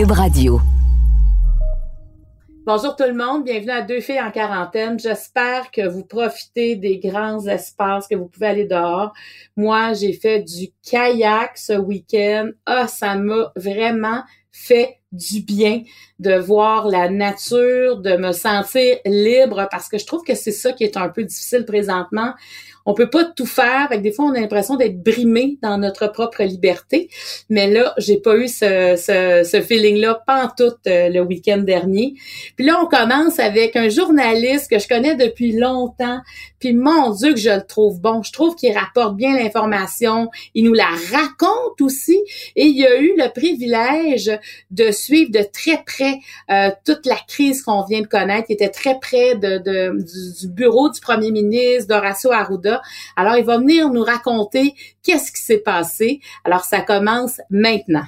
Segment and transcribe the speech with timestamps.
[0.00, 0.58] Radio.
[2.64, 4.98] Bonjour tout le monde, bienvenue à Deux filles en quarantaine.
[4.98, 9.12] J'espère que vous profitez des grands espaces, que vous pouvez aller dehors.
[9.54, 12.52] Moi, j'ai fait du kayak ce week-end.
[12.64, 15.82] Ah, ça m'a vraiment fait du bien
[16.18, 20.72] de voir la nature, de me sentir libre parce que je trouve que c'est ça
[20.72, 22.32] qui est un peu difficile présentement
[22.86, 23.86] on peut pas tout faire.
[23.86, 27.08] Avec des fois, on a l'impression d'être brimé dans notre propre liberté.
[27.48, 30.22] Mais là, j'ai pas eu ce, ce, feeling-là
[30.56, 32.14] tout euh, le week-end dernier.
[32.56, 36.20] Puis là, on commence avec un journaliste que je connais depuis longtemps.
[36.58, 38.22] Puis mon Dieu que je le trouve bon.
[38.22, 40.30] Je trouve qu'il rapporte bien l'information.
[40.54, 42.18] Il nous la raconte aussi.
[42.56, 44.30] Et il a eu le privilège
[44.70, 46.18] de suivre de très près
[46.50, 48.46] euh, toute la crise qu'on vient de connaître.
[48.48, 52.71] Il était très près du, bureau du premier ministre, d'Horacio Arruda
[53.16, 56.20] alors, il va venir nous raconter qu'est-ce qui s'est passé.
[56.44, 58.04] Alors, ça commence maintenant.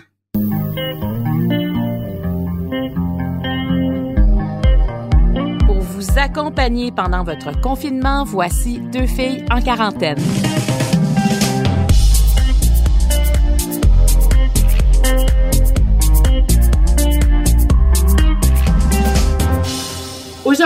[5.66, 10.18] Pour vous accompagner pendant votre confinement, voici deux filles en quarantaine.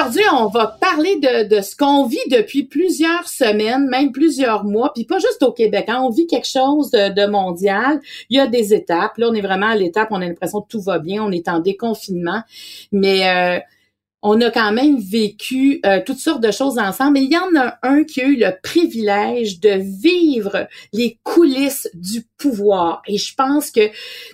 [0.08, 4.90] Aujourd'hui, on va parler de, de ce qu'on vit depuis plusieurs semaines, même plusieurs mois,
[4.94, 5.84] puis pas juste au Québec.
[5.88, 8.00] Hein, on vit quelque chose de, mondial.
[8.30, 9.18] Il y a des étapes.
[9.18, 11.46] Là, on est vraiment à l'étape, on a l'impression que tout va bien, on est
[11.46, 12.40] en déconfinement.
[12.90, 13.60] Mais euh,
[14.22, 17.12] on a quand même vécu euh, toutes sortes de choses ensemble.
[17.14, 21.88] Mais il y en a un qui a eu le privilège de vivre les coulisses
[21.94, 23.02] du pouvoir.
[23.06, 23.90] Et je pense que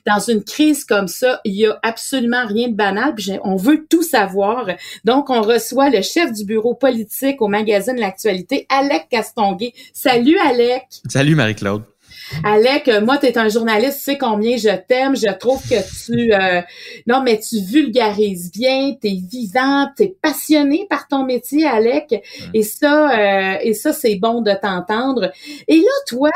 [0.07, 3.15] dans une crise comme ça, il y a absolument rien de banal.
[3.43, 4.67] On veut tout savoir.
[5.05, 9.73] Donc, on reçoit le chef du bureau politique au magazine L'Actualité, Alec Castonguay.
[9.93, 10.85] Salut, Alec.
[11.09, 11.94] Salut, Marie-Claude.
[12.43, 15.17] Alec, euh, moi, tu es un journaliste, tu sais combien je t'aime.
[15.17, 16.33] Je trouve que tu...
[16.33, 16.61] Euh,
[17.07, 22.15] non, mais tu vulgarises bien, tu es vivant, tu es passionné par ton métier, Alec.
[22.53, 25.31] Et ça, euh, et ça c'est bon de t'entendre.
[25.69, 26.31] Et là, toi,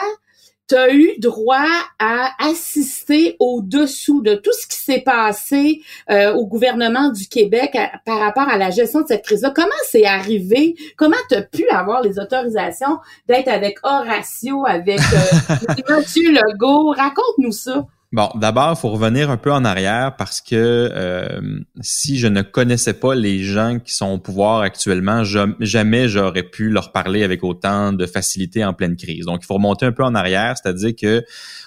[0.68, 1.66] tu as eu droit
[1.98, 8.18] à assister au-dessous de tout ce qui s'est passé euh, au gouvernement du Québec par
[8.18, 9.52] rapport à la gestion de cette crise-là.
[9.54, 10.76] Comment c'est arrivé?
[10.96, 15.56] Comment tu as pu avoir les autorisations d'être avec Horatio, avec euh,
[15.88, 16.90] Mathieu Legault?
[16.90, 17.86] Raconte-nous ça.
[18.10, 21.40] Bon, d'abord, il faut revenir un peu en arrière parce que euh,
[21.82, 26.70] si je ne connaissais pas les gens qui sont au pouvoir actuellement, jamais j'aurais pu
[26.70, 29.26] leur parler avec autant de facilité en pleine crise.
[29.26, 31.22] Donc, il faut remonter un peu en arrière, c'est-à-dire que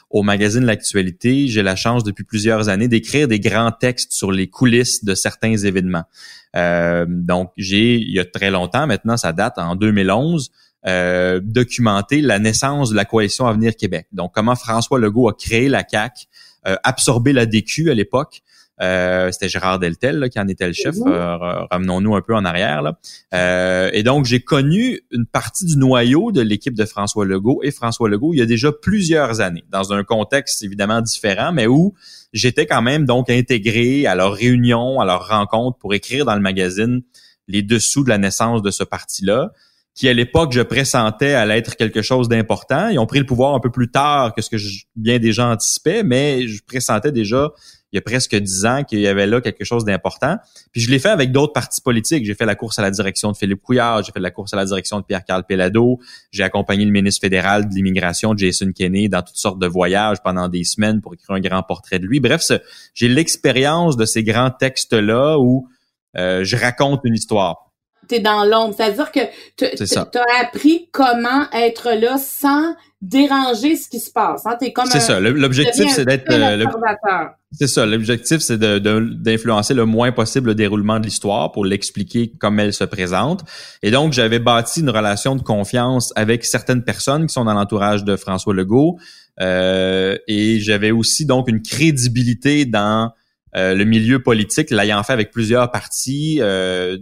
[0.10, 4.48] au magazine L'actualité, j'ai la chance depuis plusieurs années d'écrire des grands textes sur les
[4.48, 6.06] coulisses de certains événements.
[6.56, 10.50] Euh, donc, j'ai, il y a très longtemps, maintenant ça date, en 2011,
[10.88, 14.08] euh, documenter la naissance de la coalition Avenir Québec.
[14.12, 16.28] Donc, comment François Legault a créé la CAC,
[16.68, 18.42] euh, absorbé la DQ à l'époque.
[18.82, 20.96] Euh, c'était Gérard Deltel qui en était le chef.
[21.06, 21.38] Euh,
[21.70, 22.82] ramenons-nous un peu en arrière.
[22.82, 23.90] Là.
[23.94, 28.10] et donc, j'ai connu une partie du noyau de l'équipe de François Legault et François
[28.10, 31.94] Legault il y a déjà plusieurs années, dans un contexte évidemment différent, mais où
[32.34, 36.42] j'étais quand même donc intégré à leurs réunions, à leurs rencontres pour écrire dans le
[36.42, 37.02] magazine
[37.48, 39.52] les dessous de la naissance de ce parti-là
[39.94, 42.90] qui à l'époque je pressentais allait être quelque chose d'important.
[42.90, 44.58] Ils ont pris le pouvoir un peu plus tard que ce que
[44.96, 47.52] bien des gens anticipaient, mais je pressentais déjà
[47.92, 50.38] il y a presque dix ans qu'il y avait là quelque chose d'important.
[50.72, 52.26] Puis je l'ai fait avec d'autres partis politiques.
[52.26, 54.56] J'ai fait la course à la direction de Philippe Couillard, j'ai fait la course à
[54.56, 56.00] la direction de Pierre-Carl Pellado,
[56.32, 60.48] j'ai accompagné le ministre fédéral de l'immigration, Jason Kenney, dans toutes sortes de voyages pendant
[60.48, 62.20] des semaines pour écrire un grand portrait de lui.
[62.20, 62.42] Bref,
[62.94, 65.68] j'ai l'expérience de ces grands textes-là où
[66.18, 67.71] euh, je raconte une histoire
[68.20, 68.74] dans l'ombre.
[68.76, 69.20] C'est-à-dire que
[69.58, 74.46] tu as appris comment être là sans déranger ce qui se passe.
[74.46, 74.58] Hein?
[74.74, 75.20] comme C'est ça.
[75.20, 76.66] L'objectif, c'est d'être euh,
[77.52, 77.86] C'est ça.
[77.86, 82.84] L'objectif, c'est d'influencer le moins possible le déroulement de l'histoire pour l'expliquer comme elle se
[82.84, 83.44] présente.
[83.82, 88.04] Et donc, j'avais bâti une relation de confiance avec certaines personnes qui sont dans l'entourage
[88.04, 88.98] de François Legault.
[89.40, 93.12] Euh, et j'avais aussi donc une crédibilité dans
[93.56, 96.98] euh, le milieu politique, l'ayant fait avec plusieurs partis, euh,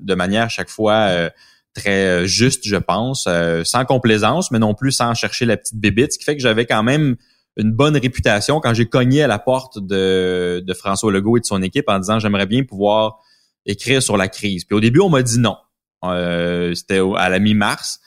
[0.00, 1.30] de manière chaque fois euh,
[1.74, 3.28] très juste, je pense,
[3.64, 6.66] sans complaisance, mais non plus sans chercher la petite bébite, ce qui fait que j'avais
[6.66, 7.16] quand même
[7.56, 11.44] une bonne réputation quand j'ai cogné à la porte de, de François Legault et de
[11.44, 13.20] son équipe en disant j'aimerais bien pouvoir
[13.66, 14.64] écrire sur la crise.
[14.64, 15.56] Puis au début, on m'a dit non.
[16.74, 18.00] C'était à la mi-mars.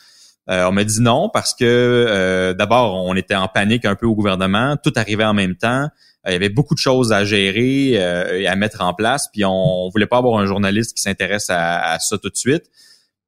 [0.48, 4.76] on m'a dit non parce que d'abord, on était en panique un peu au gouvernement,
[4.84, 5.88] tout arrivait en même temps.
[6.28, 9.28] Euh, il y avait beaucoup de choses à gérer euh, et à mettre en place.
[9.32, 12.66] Puis on, voulait pas avoir un journaliste qui s'intéresse à, ça tout de suite.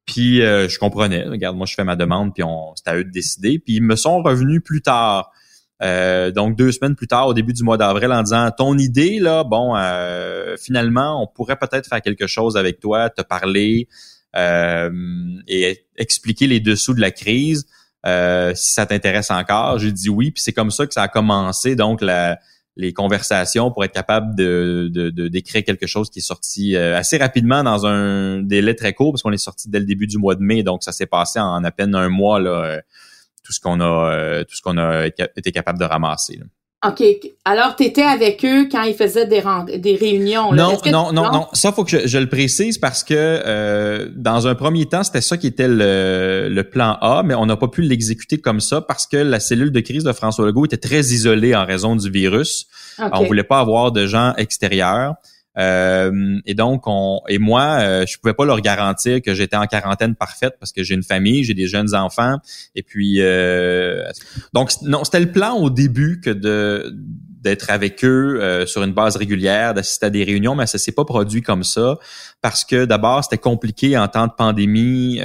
[0.05, 1.23] Puis euh, je comprenais.
[1.23, 3.59] Regarde, moi je fais ma demande, puis on, c'est à eux de décider.
[3.59, 5.31] Puis ils me sont revenus plus tard
[5.81, 9.19] Euh, donc deux semaines plus tard, au début du mois d'avril, en disant ton idée
[9.19, 9.73] là, bon,
[10.57, 13.87] finalement, on pourrait peut-être faire quelque chose avec toi, te parler
[14.35, 17.65] et expliquer les dessous de la crise.
[18.05, 21.75] si ça t'intéresse encore, j'ai dit oui, puis c'est comme ça que ça a commencé.
[21.75, 22.37] Donc la
[22.75, 24.89] les conversations pour être capable de,
[25.27, 29.21] d'écrire quelque chose qui est sorti euh, assez rapidement dans un délai très court parce
[29.21, 31.63] qu'on est sorti dès le début du mois de mai donc ça s'est passé en
[31.63, 32.79] à peine un mois euh,
[33.43, 36.39] tout ce qu'on a euh, tout ce qu'on a été capable de ramasser.
[36.85, 37.01] OK.
[37.45, 39.41] Alors, tu étais avec eux quand ils faisaient des,
[39.77, 40.51] des réunions.
[40.51, 40.63] Là.
[40.63, 41.47] Non, non, non, non.
[41.53, 45.21] Ça, faut que je, je le précise parce que euh, dans un premier temps, c'était
[45.21, 48.81] ça qui était le, le, plan A, mais on n'a pas pu l'exécuter comme ça
[48.81, 52.09] parce que la cellule de crise de François Legault était très isolée en raison du
[52.09, 52.67] virus.
[52.99, 53.09] Okay.
[53.13, 55.15] On voulait pas avoir de gens extérieurs.
[55.57, 59.67] Euh, et donc, on et moi, euh, je pouvais pas leur garantir que j'étais en
[59.67, 62.37] quarantaine parfaite parce que j'ai une famille, j'ai des jeunes enfants.
[62.75, 64.03] Et puis, euh,
[64.53, 66.95] donc non, c'était le plan au début que de
[67.41, 70.93] d'être avec eux euh, sur une base régulière, d'assister à des réunions, mais ça s'est
[70.93, 71.97] pas produit comme ça
[72.41, 75.19] parce que d'abord c'était compliqué en temps de pandémie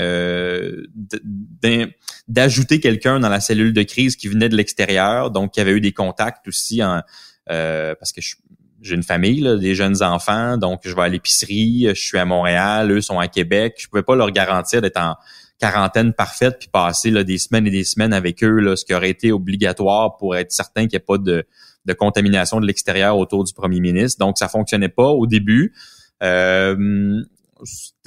[2.26, 5.80] d'ajouter quelqu'un dans la cellule de crise qui venait de l'extérieur, donc qui avait eu
[5.80, 7.02] des contacts aussi en,
[7.46, 8.34] parce que je,
[8.80, 12.24] j'ai une famille, là, des jeunes enfants, donc je vais à l'épicerie, je suis à
[12.24, 13.76] Montréal, eux sont à Québec.
[13.78, 15.16] Je pouvais pas leur garantir d'être en
[15.58, 18.94] quarantaine parfaite puis passer là, des semaines et des semaines avec eux, là, ce qui
[18.94, 21.44] aurait été obligatoire pour être certain qu'il n'y ait pas de,
[21.84, 24.18] de contamination de l'extérieur autour du premier ministre.
[24.24, 25.74] Donc, ça fonctionnait pas au début.
[26.22, 27.20] Euh,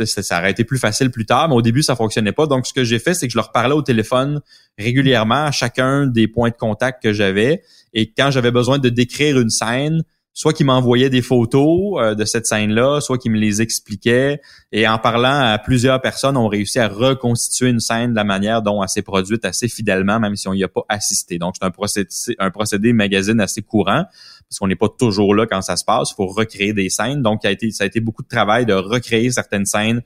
[0.06, 2.48] ça aurait été plus facile plus tard, mais au début, ça fonctionnait pas.
[2.48, 4.40] Donc, ce que j'ai fait, c'est que je leur parlais au téléphone
[4.78, 7.64] régulièrement à chacun des points de contact que j'avais.
[7.94, 12.26] Et quand j'avais besoin de décrire une scène, soit qui m'envoyait des photos euh, de
[12.26, 14.42] cette scène-là, soit qui me les expliquait.
[14.72, 18.62] Et en parlant à plusieurs personnes, on réussi à reconstituer une scène de la manière
[18.62, 21.38] dont elle s'est produite assez fidèlement, même si on n'y a pas assisté.
[21.38, 24.06] Donc, c'est un procédé, un procédé magazine assez courant,
[24.50, 26.12] parce qu'on n'est pas toujours là quand ça se passe.
[26.12, 27.22] Il faut recréer des scènes.
[27.22, 30.02] Donc, ça a, été, ça a été beaucoup de travail de recréer certaines scènes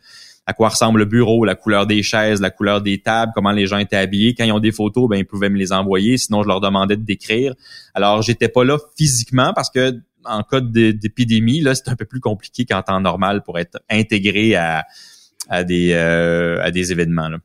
[0.47, 3.65] à quoi ressemble le bureau, la couleur des chaises, la couleur des tables, comment les
[3.65, 4.35] gens étaient habillés.
[4.35, 6.17] Quand ils ont des photos, ben ils pouvaient me les envoyer.
[6.17, 7.55] Sinon, je leur demandais de décrire.
[7.95, 12.19] Alors, j'étais pas là physiquement parce que en cas d'épidémie, là, c'est un peu plus
[12.19, 14.85] compliqué qu'en temps normal pour être intégré à,
[15.49, 17.29] à des euh, à des événements.
[17.29, 17.37] Là.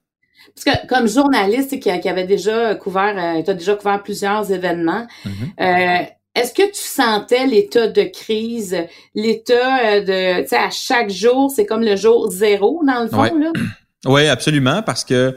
[0.55, 4.51] Parce que comme journaliste qui, qui avait déjà couvert, euh, tu as déjà couvert plusieurs
[4.53, 5.07] événements.
[5.25, 5.31] Mm-hmm.
[5.61, 6.05] euh,
[6.35, 8.77] est-ce que tu sentais l'état de crise,
[9.17, 13.39] l'état de, tu sais, à chaque jour, c'est comme le jour zéro dans le fond
[13.39, 13.53] là?
[14.07, 15.37] Oui, absolument, parce que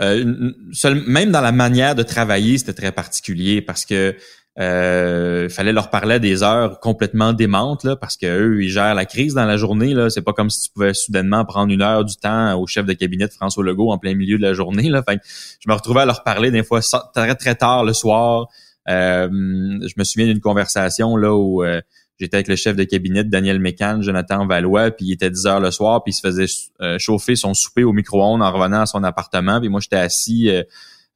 [0.00, 4.14] euh, seul, même dans la manière de travailler, c'était très particulier parce que
[4.60, 8.96] euh, il fallait leur parler des heures complètement démentes là, parce que eux ils gèrent
[8.96, 10.10] la crise dans la journée là.
[10.10, 12.92] C'est pas comme si tu pouvais soudainement prendre une heure du temps au chef de
[12.92, 15.04] cabinet de François Legault en plein milieu de la journée là.
[15.08, 16.80] Fait je me retrouvais à leur parler des fois
[17.14, 18.48] très très tard le soir.
[18.88, 21.80] Euh, je me souviens d'une conversation là où euh,
[22.18, 25.60] j'étais avec le chef de cabinet Daniel Mécan, Jonathan Valois, puis il était 10 heures
[25.60, 29.04] le soir, puis il se faisait chauffer son souper au micro-ondes en revenant à son
[29.04, 30.50] appartement, puis moi j'étais assis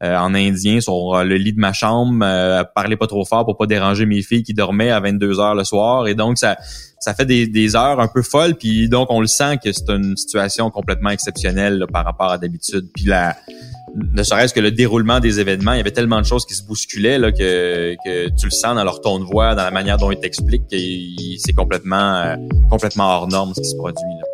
[0.03, 3.45] euh, en indien sur euh, le lit de ma chambre, euh, parler pas trop fort
[3.45, 6.09] pour pas déranger mes filles qui dormaient à 22 heures le soir.
[6.09, 6.57] Et donc, ça,
[6.99, 8.57] ça fait des, des heures un peu folles.
[8.57, 12.89] Puis donc, on le sent que c'est une situation complètement exceptionnelle par rapport à d'habitude.
[12.93, 13.37] Puis la,
[13.95, 16.65] ne serait-ce que le déroulement des événements, il y avait tellement de choses qui se
[16.65, 19.99] bousculaient là, que, que tu le sens dans leur ton de voix, dans la manière
[19.99, 20.77] dont ils t'expliquent, que
[21.39, 22.35] c'est complètement,
[22.71, 24.03] complètement hors norme ce qui se produit.
[24.21, 24.32] Là.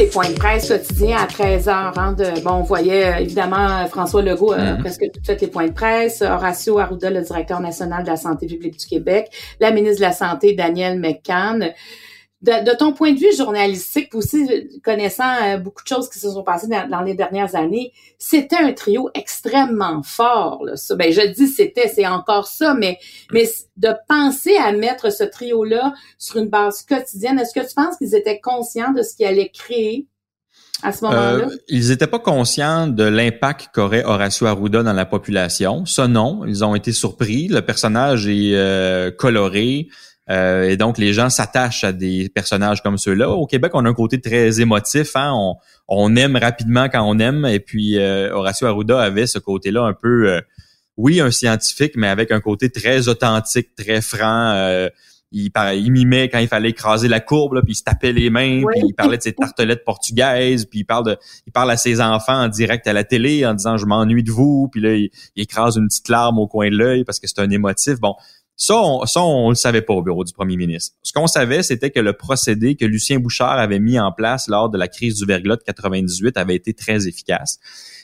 [0.00, 1.98] Point de presse quotidien à 13 heures.
[1.98, 4.80] Hein, de, bon, on voyait euh, évidemment François Legault, euh, mm-hmm.
[4.80, 8.78] presque toutes les points de presse, Horacio Arruda, le directeur national de la santé publique
[8.78, 9.30] du Québec,
[9.60, 11.72] la ministre de la Santé, Danielle McCann
[12.42, 16.42] de, ton point de vue journalistique, aussi connaissant euh, beaucoup de choses qui se sont
[16.42, 20.64] passées dans, les dernières années, c'était un trio extrêmement fort.
[20.64, 20.96] Là, ça.
[20.96, 22.98] Ben, je dis c'était, c'est encore ça, mais,
[23.32, 27.96] mais de penser à mettre ce trio-là sur une base quotidienne, est-ce que tu penses
[27.96, 30.08] qu'ils étaient conscients de ce qu'ils allaient créer
[30.82, 31.46] à ce moment-là?
[31.46, 35.86] Euh, ils n'étaient pas conscients de l'impact qu'aurait Horacio Arruda dans la population.
[35.86, 36.44] Ça, non.
[36.44, 37.46] Ils ont été surpris.
[37.46, 39.88] Le personnage est euh, coloré.
[40.30, 43.30] Euh, et donc, les gens s'attachent à des personnages comme ceux-là.
[43.30, 45.16] Au Québec, on a un côté très émotif.
[45.16, 45.32] Hein?
[45.34, 45.56] On,
[45.88, 47.44] on aime rapidement quand on aime.
[47.46, 50.40] Et puis, euh, Horacio Arruda avait ce côté-là un peu, euh,
[50.96, 54.54] oui, un scientifique, mais avec un côté très authentique, très franc.
[55.32, 58.62] il, il mimait quand il fallait écraser la courbe, puis il se tapait les mains,
[58.70, 62.02] puis il parlait de ses tartelettes portugaises, puis il parle de, il parle à ses
[62.02, 65.08] enfants en direct à la télé en disant je m'ennuie de vous, puis là il,
[65.34, 67.98] il, écrase une petite larme au coin de l'œil parce que c'est un émotif.
[67.98, 68.14] Bon,
[68.64, 70.94] Ça, on, ça, on le savait pas au bureau du premier ministre.
[71.02, 74.70] Ce qu'on savait, c'était que le procédé que Lucien Bouchard avait mis en place lors
[74.70, 77.58] de la crise du verglas de 98 avait été très efficace.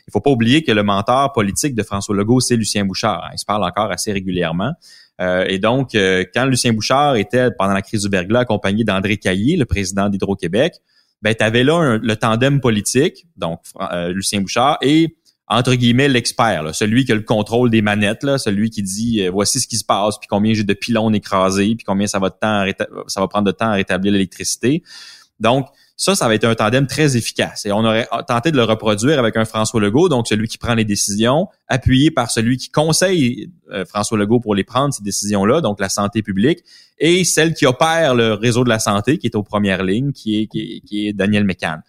[0.09, 3.23] Il faut pas oublier que le mentor politique de François Legault, c'est Lucien Bouchard.
[3.25, 3.31] Hein.
[3.35, 4.73] Il se parle encore assez régulièrement.
[5.21, 9.17] Euh, et donc, euh, quand Lucien Bouchard était, pendant la crise du verglas, accompagné d'André
[9.17, 10.75] Caillé, le président d'Hydro-Québec,
[11.23, 13.61] ben, tu avais là le tandem politique, donc
[13.93, 15.18] euh, Lucien Bouchard, et
[15.49, 19.67] entre guillemets l'expert, celui qui a le contrôle des manettes, celui qui dit voici ce
[19.67, 22.65] qui se passe, puis combien j'ai de pylônes écrasés, puis combien ça va de temps
[23.07, 24.83] ça va prendre de temps à rétablir l'électricité.
[25.41, 25.69] Donc,
[26.01, 27.67] ça, ça va être un tandem très efficace.
[27.67, 30.75] Et on aurait tenté de le reproduire avec un François Legault, donc celui qui prend
[30.75, 35.61] les décisions, appuyé par celui qui conseille euh, François Legault pour les prendre, ces décisions-là,
[35.61, 36.61] donc la santé publique,
[37.01, 40.43] et celle qui opère le réseau de la santé, qui est aux premières lignes, qui
[40.43, 41.83] est, qui est, Daniel McCann.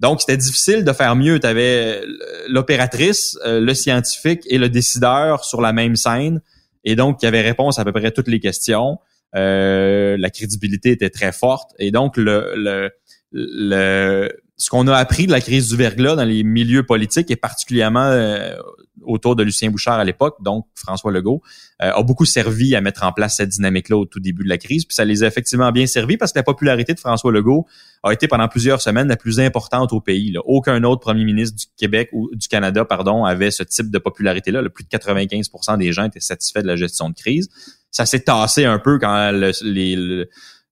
[0.00, 1.40] Donc, c'était difficile de faire mieux.
[1.40, 2.02] Tu avais
[2.48, 6.40] l'opératrice, euh, le scientifique et le décideur sur la même scène.
[6.84, 8.98] Et donc, il y avait réponse à peu près toutes les questions.
[9.34, 11.72] Euh, la crédibilité était très forte.
[11.78, 12.90] Et donc, le, le
[13.32, 17.36] le, ce qu'on a appris de la crise du verglas dans les milieux politiques et
[17.36, 18.56] particulièrement euh,
[19.02, 21.42] autour de Lucien Bouchard à l'époque, donc François Legault,
[21.80, 24.58] euh, a beaucoup servi à mettre en place cette dynamique-là au tout début de la
[24.58, 24.84] crise.
[24.84, 27.66] Puis ça les a effectivement bien servi parce que la popularité de François Legault
[28.02, 30.32] a été pendant plusieurs semaines la plus importante au pays.
[30.32, 30.40] Là.
[30.44, 34.68] Aucun autre premier ministre du Québec ou du Canada, pardon, avait ce type de popularité-là.
[34.70, 37.48] Plus de 95% des gens étaient satisfaits de la gestion de crise.
[37.90, 39.30] Ça s'est tassé un peu quand
[39.62, 40.26] les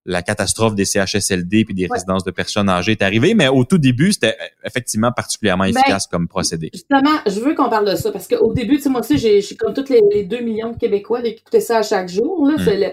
[0.07, 3.79] la catastrophe des CHSLD puis des résidences de personnes âgées est arrivée, mais au tout
[3.79, 6.71] début, c'était effectivement particulièrement ben, efficace comme procédé.
[6.73, 9.43] Justement, je veux qu'on parle de ça parce qu'au début, tu sais, moi aussi, j'ai
[9.57, 12.47] comme tous les, les 2 millions de Québécois qui écoutaient ça à chaque jour.
[12.47, 12.65] Là, mm.
[12.65, 12.93] Tu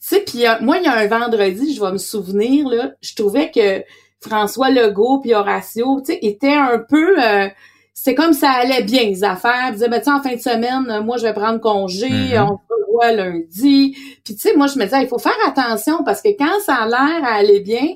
[0.00, 3.50] sais, puis moi, il y a un vendredi, je vais me souvenir, là, je trouvais
[3.50, 3.84] que
[4.20, 7.22] François Legault puis Horacio, tu sais, étaient un peu...
[7.22, 7.48] Euh,
[7.96, 9.68] c'est comme ça allait bien les affaires.
[9.68, 12.42] Ils disaient, ben, en fin de semaine, moi, je vais prendre congé, mm-hmm.
[12.42, 13.96] on se revoit lundi.
[14.24, 16.74] Puis, tu sais, moi, je me disais, il faut faire attention parce que quand ça
[16.74, 17.86] a l'air à aller bien,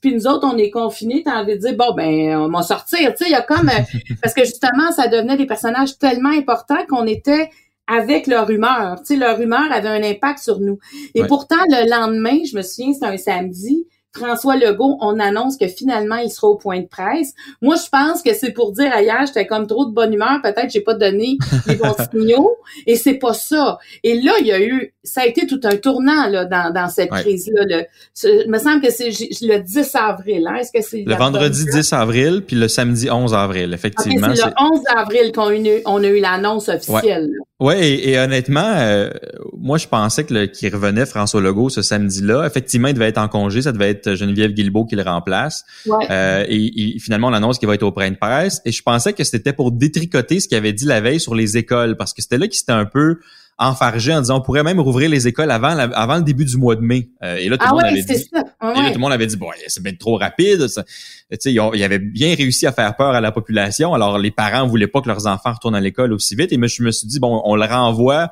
[0.00, 3.14] puis nous autres, on est confinés, t'as envie de dire, bon, ben, on va sortir.
[3.14, 3.68] Tu sais, il y a comme...
[3.68, 3.82] Euh,
[4.22, 7.50] parce que, justement, ça devenait des personnages tellement importants qu'on était
[7.86, 9.00] avec leur humeur.
[9.00, 10.78] Tu sais, leur humeur avait un impact sur nous.
[11.14, 15.66] Et pourtant, le lendemain, je me souviens, c'était un samedi, François Legault, on annonce que
[15.68, 17.32] finalement il sera au point de presse.
[17.62, 20.70] Moi, je pense que c'est pour dire ailleurs, j'étais comme trop de bonne humeur, peut-être
[20.70, 23.78] j'ai pas donné les bons signaux, et c'est pas ça.
[24.02, 26.88] Et là, il y a eu, ça a été tout un tournant là dans, dans
[26.88, 27.84] cette crise-là.
[28.24, 30.46] Il me semble que c'est le 10 avril.
[30.46, 30.56] Hein?
[30.56, 34.34] Est-ce que c'est le vendredi 10 avril puis le samedi 11 avril, effectivement.
[34.34, 37.30] c'est le 11 avril qu'on a eu, on a eu l'annonce officielle.
[37.60, 39.10] Ouais, et, honnêtement, euh,
[39.56, 42.44] moi je pensais que qu'il revenait François Legault ce samedi-là.
[42.44, 45.64] Effectivement, il devait être en congé, ça devait être Geneviève Guilbeault qui le remplace.
[46.10, 48.60] Euh, et, finalement, on annonce qu'il va être au point de presse.
[48.64, 51.56] Et je pensais que c'était pour détricoter ce qu'il avait dit la veille sur les
[51.56, 53.18] écoles, parce que c'était là qu'il s'était un peu
[53.58, 56.74] enfargé en disant on pourrait même rouvrir les écoles avant avant le début du mois
[56.74, 57.10] de mai.
[57.22, 59.26] Euh, et là tout le ah monde avait dit et là, tout le monde avait
[59.26, 60.66] dit bon c'est bien trop rapide.
[60.66, 63.94] Tu sais ils, ils, avaient bien réussi à faire peur à la population.
[63.94, 66.66] Alors les parents voulaient pas que leurs enfants retournent à l'école aussi vite et moi,
[66.66, 68.30] je me suis dit bon on le renvoie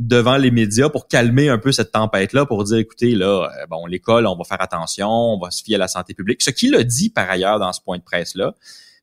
[0.00, 3.84] devant les médias pour calmer un peu cette tempête-là, pour dire, écoutez, là, euh, bon,
[3.84, 6.40] l'école, on va faire attention, on va se fier à la santé publique.
[6.40, 8.54] Ce qu'il a dit par ailleurs dans ce point de presse-là.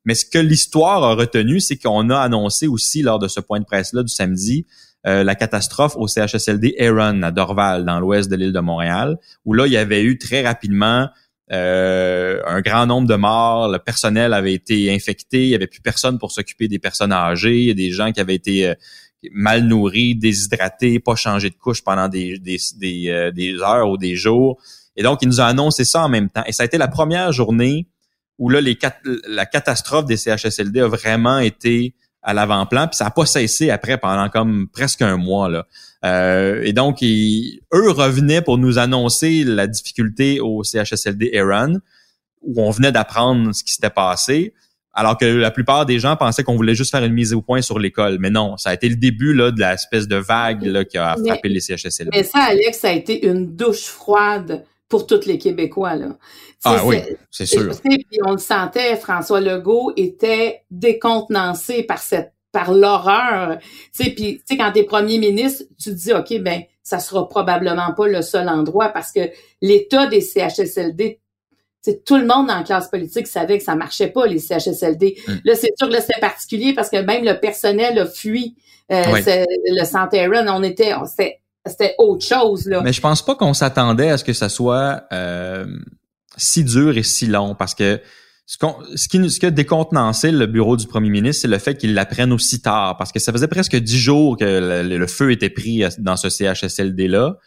[0.06, 3.60] Mais ce que l'histoire a retenu, c'est qu'on a annoncé aussi lors de ce point
[3.60, 4.66] de presse-là du samedi
[5.06, 9.54] euh, la catastrophe au CHSLD Aaron à Dorval, dans l'ouest de l'île de Montréal, où
[9.54, 11.10] là, il y avait eu très rapidement
[11.52, 15.80] euh, un grand nombre de morts, le personnel avait été infecté, il y avait plus
[15.80, 18.74] personne pour s'occuper des personnes âgées, il y a des gens qui avaient été euh,
[19.32, 24.62] mal nourris, déshydratés, pas changés de couche pendant des, des, heures ou des jours.
[24.96, 26.44] Et donc, il nous a annoncé ça en même temps.
[26.46, 27.88] Et ça a été la première journée
[28.38, 28.60] où là,
[29.28, 33.98] la catastrophe des CHSLD a vraiment été à l'avant-plan, puis ça n'a pas cessé après
[33.98, 35.50] pendant comme presque un mois.
[35.50, 35.66] Là.
[36.04, 41.76] Euh, et donc, eux revenaient pour nous annoncer la difficulté au CHSLD Iran,
[42.42, 44.54] où on venait d'apprendre ce qui s'était passé,
[44.98, 47.62] alors que la plupart des gens pensaient qu'on voulait juste faire une mise au point
[47.62, 48.18] sur l'école.
[48.20, 51.16] Mais non, ça a été le début là, de l'espèce de vague là, qui a
[51.24, 52.10] frappé les CHSLD.
[52.12, 55.96] Mais ça, Alex, ça a été une douche froide pour tous les Québécois.
[55.96, 56.18] Là.
[56.64, 56.98] ah oui,
[57.30, 57.72] c'est sûr.
[57.80, 63.60] Puis on le sentait, François Legault était décontenancé par cette par l'horreur.
[63.60, 66.98] Tu sais, puis tu sais, quand t'es premier ministre, tu te dis, OK, ben, ça
[66.98, 69.30] sera probablement pas le seul endroit parce que
[69.62, 71.20] l'état des CHSLD,
[71.96, 75.18] tout le monde dans la classe politique savait que ça marchait pas, les CHSLD.
[75.28, 75.34] Mm.
[75.46, 78.56] Là, c'est sûr, là, c'est particulier parce que même le personnel a fui
[78.92, 79.04] euh,
[79.66, 80.94] le Santé On était,
[81.66, 82.82] c'était autre chose, là.
[82.82, 85.66] Mais je pense pas qu'on s'attendait à ce que ça soit euh,
[86.38, 88.00] si dur et si long parce que
[88.46, 88.58] ce,
[88.96, 91.94] ce, qui, ce qui a décontenancé le bureau du premier ministre, c'est le fait qu'il
[91.94, 95.84] l'apprenne aussi tard, parce que ça faisait presque dix jours que le, feu était pris
[95.98, 97.38] dans ce CHSLD-là.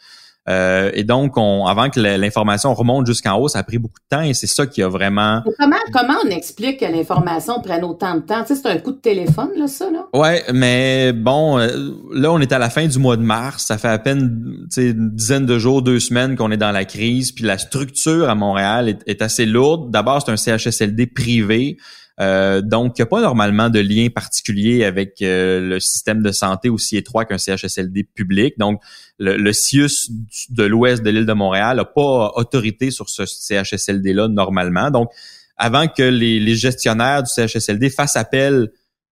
[0.48, 4.16] Euh, et donc, on, avant que l'information remonte jusqu'en haut, ça a pris beaucoup de
[4.16, 5.42] temps et c'est ça qui a vraiment.
[5.58, 8.42] comment, comment on explique que l'information prenne autant de temps?
[8.42, 10.06] Tu sais, c'est un coup de téléphone, là, ça, là?
[10.14, 11.68] Ouais, mais bon, euh,
[12.12, 13.64] là, on est à la fin du mois de mars.
[13.66, 17.32] Ça fait à peine une dizaine de jours, deux semaines qu'on est dans la crise.
[17.32, 19.90] Puis la structure à Montréal est, est assez lourde.
[19.90, 21.76] D'abord, c'est un CHSLD privé.
[22.20, 26.32] Euh, donc, il n'y a pas normalement de lien particulier avec euh, le système de
[26.32, 28.58] santé aussi étroit qu'un CHSLD public.
[28.58, 28.82] Donc,
[29.18, 30.10] le, le CIUS
[30.50, 34.90] de l'ouest de l'île de Montréal n'a pas autorité sur ce CHSLD-là normalement.
[34.90, 35.10] Donc,
[35.60, 38.70] avant que les, gestionnaires du CHSLD fassent appel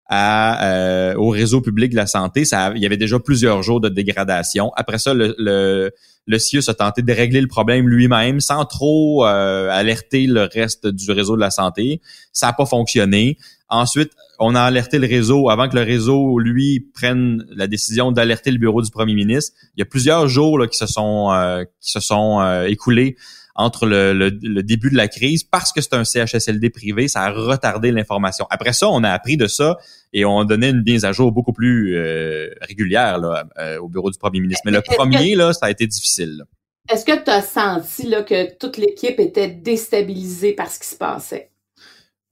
[0.09, 3.81] à, euh, au réseau public de la santé, ça, il y avait déjà plusieurs jours
[3.81, 4.73] de dégradation.
[4.77, 5.93] Après ça, le, le
[6.29, 10.87] le CIUS a tenté de régler le problème lui-même sans trop euh, alerter le reste
[10.87, 12.03] du réseau de la santé.
[12.33, 13.38] Ça n'a pas fonctionné.
[13.71, 18.50] Ensuite, on a alerté le réseau avant que le réseau, lui, prenne la décision d'alerter
[18.50, 19.57] le bureau du premier ministre.
[19.75, 23.17] Il y a plusieurs jours là, qui se sont euh, qui se sont euh, écoulés
[23.59, 27.31] entre le, le, début de la crise parce que c'est un CHSLD privé, ça a
[27.33, 28.47] retardé l'information.
[28.50, 29.77] Après ça, on a appris de ça
[30.12, 34.12] et on donnait une mise à jour beaucoup plus euh, régulière là, euh, au bureau
[34.12, 34.62] du premier ministre.
[34.65, 36.45] Mais le premier, là, ça a été difficile.
[36.88, 40.97] Est-ce que tu as senti là, que toute l'équipe était déstabilisée par ce qui se
[40.97, 41.50] passait?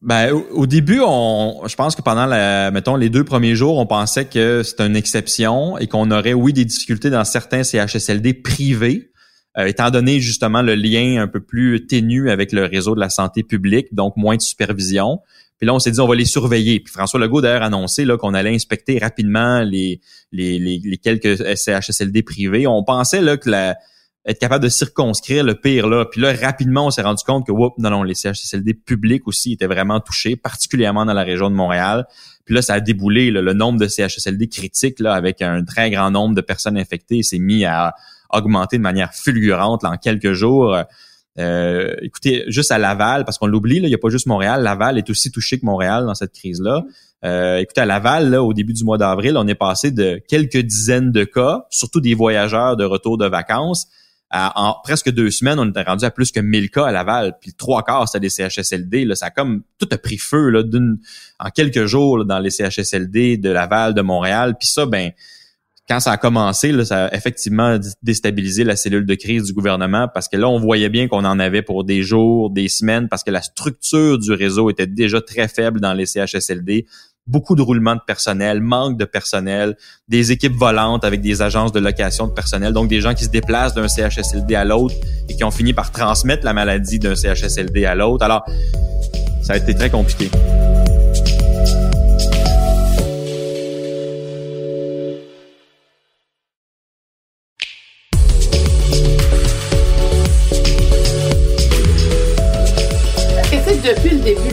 [0.02, 3.86] Ben, au, début, on, je pense que pendant la, mettons, les deux premiers jours, on
[3.86, 9.10] pensait que c'était une exception et qu'on aurait, oui, des difficultés dans certains CHSLD privés,
[9.58, 13.10] euh, étant donné justement le lien un peu plus ténu avec le réseau de la
[13.10, 15.20] santé publique, donc moins de supervision.
[15.58, 16.80] Puis là, on s'est dit, on va les surveiller.
[16.80, 22.22] Puis François Legault, d'ailleurs, a annoncé qu'on allait inspecter rapidement les, les, les, quelques CHSLD
[22.22, 22.66] privés.
[22.66, 23.76] On pensait là, que la,
[24.26, 26.04] être capable de circonscrire le pire là.
[26.04, 29.52] Puis là, rapidement, on s'est rendu compte que, whoop, non, non, les CHSLD publics aussi
[29.52, 32.06] étaient vraiment touchés, particulièrement dans la région de Montréal.
[32.44, 36.10] Puis là, ça a déboulé, le nombre de CHSLD critiques, là, avec un très grand
[36.10, 37.94] nombre de personnes infectées, s'est mis à
[38.32, 40.76] augmenter de manière fulgurante en quelques jours.
[41.38, 44.98] Euh, écoutez, juste à Laval, parce qu'on l'oublie, il n'y a pas juste Montréal, Laval
[44.98, 46.82] est aussi touché que Montréal dans cette crise-là.
[47.24, 50.58] Euh, écoutez, à Laval, là, au début du mois d'avril, on est passé de quelques
[50.58, 53.86] dizaines de cas, surtout des voyageurs de retour de vacances,
[54.30, 57.36] à, en presque deux semaines, on était rendu à plus que 1000 cas à Laval.
[57.40, 59.04] Puis trois quarts, c'était des CHSLD.
[59.04, 60.62] Là, ça a comme tout a pris feu là,
[61.38, 64.56] en quelques jours dans les CHSLD de Laval, de Montréal.
[64.58, 65.12] Puis ça, ben
[65.88, 70.08] quand ça a commencé, là, ça a effectivement déstabilisé la cellule de crise du gouvernement
[70.12, 73.22] parce que là, on voyait bien qu'on en avait pour des jours, des semaines, parce
[73.22, 76.86] que la structure du réseau était déjà très faible dans les CHSLD.
[77.28, 79.76] Beaucoup de roulements de personnel, manque de personnel,
[80.08, 83.30] des équipes volantes avec des agences de location de personnel, donc des gens qui se
[83.30, 84.94] déplacent d'un CHSLD à l'autre
[85.28, 88.24] et qui ont fini par transmettre la maladie d'un CHSLD à l'autre.
[88.24, 88.44] Alors,
[89.42, 90.30] ça a été très compliqué.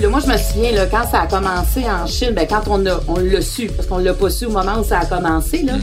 [0.08, 3.00] Moi, je me souviens, là, quand ça a commencé en Chine, ben, quand on a,
[3.08, 5.74] on l'a su, parce qu'on l'a pas su au moment où ça a commencé, là.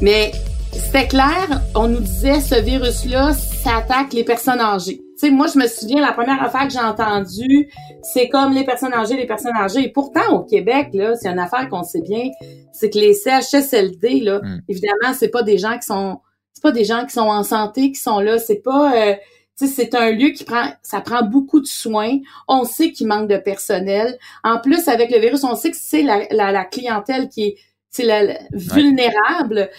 [0.00, 0.32] Mais
[0.72, 4.98] c'était clair, on nous disait, ce virus-là, ça attaque les personnes âgées.
[5.18, 7.68] Tu sais, moi, je me souviens, la première affaire que j'ai entendue,
[8.02, 9.84] c'est comme les personnes âgées, les personnes âgées.
[9.84, 12.30] Et pourtant, au Québec, là, c'est une affaire qu'on sait bien,
[12.72, 14.60] c'est que les CHSLD, là, mm.
[14.68, 16.20] évidemment, c'est pas des gens qui sont,
[16.52, 19.14] c'est pas des gens qui sont en santé, qui sont là, c'est pas, euh,
[19.66, 22.18] c'est un lieu qui prend, ça prend beaucoup de soins.
[22.48, 24.18] On sait qu'il manque de personnel.
[24.44, 27.56] En plus, avec le virus, on sait que c'est la, la, clientèle qui
[27.98, 29.70] est, la, vulnérable.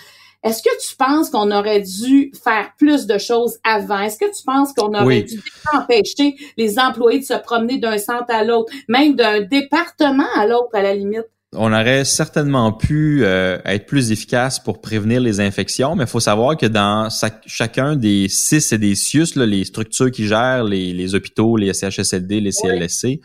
[0.43, 4.00] Est-ce que tu penses qu'on aurait dû faire plus de choses avant?
[4.00, 5.41] Est-ce que tu penses qu'on aurait dû
[5.74, 10.69] empêcher les employés de se promener d'un centre à l'autre, même d'un département à l'autre
[10.74, 11.28] à la limite?
[11.56, 16.20] On aurait certainement pu euh, être plus efficace pour prévenir les infections, mais il faut
[16.20, 17.10] savoir que dans
[17.46, 22.52] chacun des six et des CIUS, les structures qui gèrent les, hôpitaux, les CHSLD, les
[22.52, 23.20] CLSC,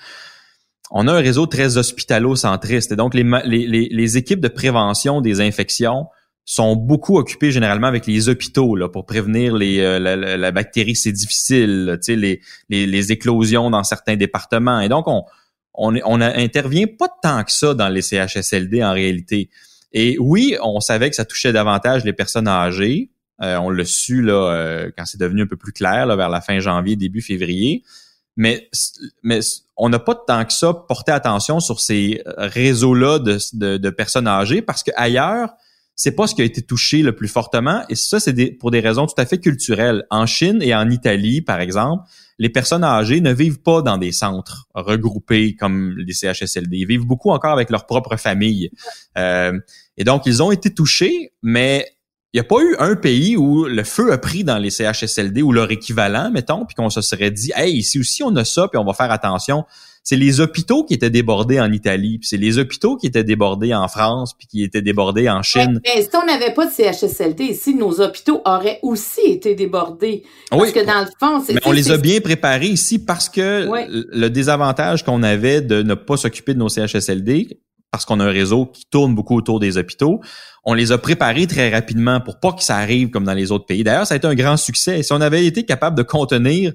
[0.90, 2.92] on a un réseau très hospitalo-centriste.
[2.92, 6.06] Et donc, les, les, équipes de prévention des infections
[6.46, 11.12] sont beaucoup occupées généralement avec les hôpitaux là, pour prévenir les, euh, la, bactérie, c'est
[11.12, 14.80] difficile, les, les, les éclosions dans certains départements.
[14.80, 15.24] Et donc, on,
[15.78, 19.48] on, on intervient pas tant que ça dans les CHSLD en réalité.
[19.92, 23.10] Et oui, on savait que ça touchait davantage les personnes âgées.
[23.40, 26.28] Euh, on l'a su là euh, quand c'est devenu un peu plus clair là, vers
[26.28, 27.84] la fin janvier, début février.
[28.36, 28.68] Mais,
[29.22, 29.40] mais
[29.76, 33.38] on n'a pas tant que ça porté attention sur ces réseaux-là de,
[33.76, 35.50] de, personnes âgées parce que ailleurs,
[35.96, 37.82] c'est pas ce qui a été touché le plus fortement.
[37.88, 40.04] Et ça, c'est pour des raisons tout à fait culturelles.
[40.10, 42.04] En Chine et en Italie, par exemple,
[42.38, 46.78] les personnes âgées ne vivent pas dans des centres regroupés comme les CHSLD.
[46.78, 48.70] Ils vivent beaucoup encore avec leur propre famille.
[49.16, 49.58] Euh,
[49.96, 51.86] et donc, ils ont été touchés, mais
[52.32, 55.42] il n'y a pas eu un pays où le feu a pris dans les CHSLD
[55.42, 58.68] ou leur équivalent, mettons, puis qu'on se serait dit, hey, ici aussi on a ça,
[58.68, 59.64] puis on va faire attention.
[60.08, 63.74] C'est les hôpitaux qui étaient débordés en Italie, puis c'est les hôpitaux qui étaient débordés
[63.74, 65.82] en France, puis qui étaient débordés en Chine.
[65.84, 70.22] Mais, si on n'avait pas de CHSLD ici, nos hôpitaux auraient aussi été débordés.
[70.48, 71.52] Parce que dans le fond, c'est...
[71.52, 75.92] Mais on les a bien préparés ici parce que le désavantage qu'on avait de ne
[75.92, 79.76] pas s'occuper de nos CHSLD, parce qu'on a un réseau qui tourne beaucoup autour des
[79.76, 80.22] hôpitaux,
[80.64, 83.66] on les a préparés très rapidement pour pas que ça arrive comme dans les autres
[83.66, 83.84] pays.
[83.84, 85.02] D'ailleurs, ça a été un grand succès.
[85.02, 86.72] Si on avait été capable de contenir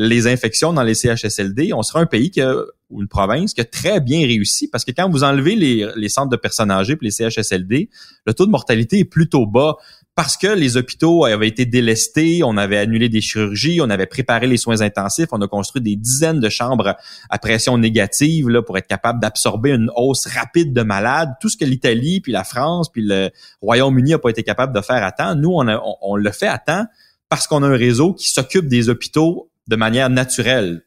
[0.00, 2.40] les infections dans les CHSLD, on serait un pays qui
[2.88, 6.08] ou une province qui a très bien réussi parce que quand vous enlevez les, les
[6.08, 7.90] centres de personnes âgées et les CHSLD,
[8.24, 9.74] le taux de mortalité est plutôt bas
[10.14, 14.46] parce que les hôpitaux avaient été délestés, on avait annulé des chirurgies, on avait préparé
[14.46, 16.94] les soins intensifs, on a construit des dizaines de chambres
[17.28, 21.30] à pression négative là, pour être capable d'absorber une hausse rapide de malades.
[21.40, 23.30] Tout ce que l'Italie, puis la France, puis le
[23.62, 25.66] Royaume-Uni n'a pas été capable de faire à temps, nous, on,
[26.02, 26.84] on, le fait à temps
[27.28, 30.82] parce qu'on a un réseau qui s'occupe des hôpitaux de manière naturelle.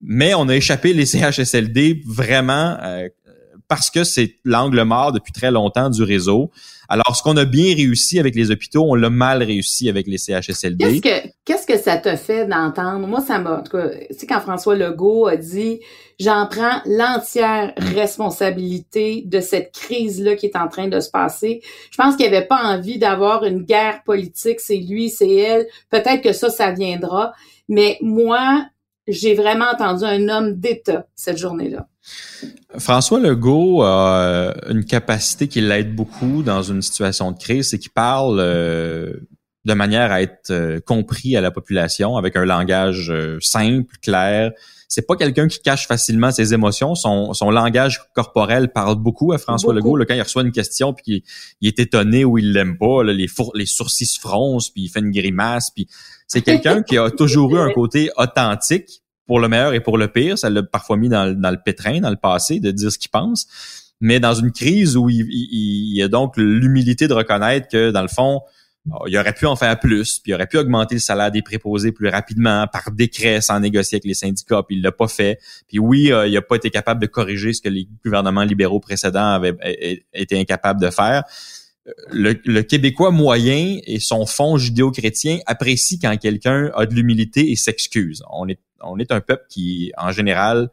[0.00, 3.08] Mais on a échappé les CHSLD vraiment euh,
[3.68, 6.50] parce que c'est l'angle mort depuis très longtemps du réseau.
[6.88, 10.18] Alors, ce qu'on a bien réussi avec les hôpitaux, on l'a mal réussi avec les
[10.18, 11.00] CHSLD.
[11.00, 13.06] Qu'est-ce que, qu'est-ce que ça te fait d'entendre?
[13.06, 13.88] Moi, ça m'a, en tout cas,
[14.28, 15.80] quand François Legault a dit,
[16.20, 21.62] j'en prends l'entière responsabilité de cette crise-là qui est en train de se passer.
[21.90, 24.60] Je pense qu'il avait pas envie d'avoir une guerre politique.
[24.60, 25.66] C'est lui, c'est elle.
[25.90, 27.32] Peut-être que ça, ça viendra.
[27.68, 28.66] Mais moi,
[29.06, 31.88] j'ai vraiment entendu un homme d'État cette journée-là.
[32.78, 37.78] François Legault a euh, une capacité qui l'aide beaucoup dans une situation de crise, c'est
[37.78, 39.12] qu'il parle euh,
[39.64, 44.52] de manière à être euh, compris à la population avec un langage simple, clair.
[44.88, 46.94] C'est pas quelqu'un qui cache facilement ses émotions.
[46.94, 49.98] Son, son langage corporel parle beaucoup à François Legault.
[50.06, 51.22] quand il reçoit une question puis qu'il
[51.60, 55.00] il est étonné ou il l'aime pas, les, les sourcils se froncent puis il fait
[55.00, 55.70] une grimace.
[55.70, 55.88] Puis
[56.26, 60.08] c'est quelqu'un qui a toujours eu un côté authentique pour le meilleur et pour le
[60.08, 60.38] pire.
[60.38, 63.10] Ça l'a parfois mis dans, dans, le pétrin, dans le passé, de dire ce qu'il
[63.10, 63.46] pense.
[64.00, 68.08] Mais dans une crise où il, il, a donc l'humilité de reconnaître que, dans le
[68.08, 68.40] fond,
[68.90, 71.42] oh, il aurait pu en faire plus, puis il aurait pu augmenter le salaire des
[71.42, 75.38] préposés plus rapidement par décret sans négocier avec les syndicats, puis il l'a pas fait.
[75.68, 78.80] Puis oui, euh, il a pas été capable de corriger ce que les gouvernements libéraux
[78.80, 79.56] précédents avaient
[80.12, 81.24] été incapables de faire.
[82.10, 87.56] Le, le, Québécois moyen et son fond judéo-chrétien apprécie quand quelqu'un a de l'humilité et
[87.56, 88.22] s'excuse.
[88.30, 90.70] On est on est un peuple qui, en général,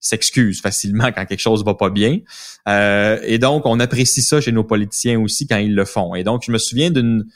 [0.00, 2.18] s'excuse facilement quand quelque chose va pas bien.
[2.68, 6.14] Euh, et donc, on apprécie ça chez nos politiciens aussi quand ils le font.
[6.14, 7.26] Et donc, je me souviens d'une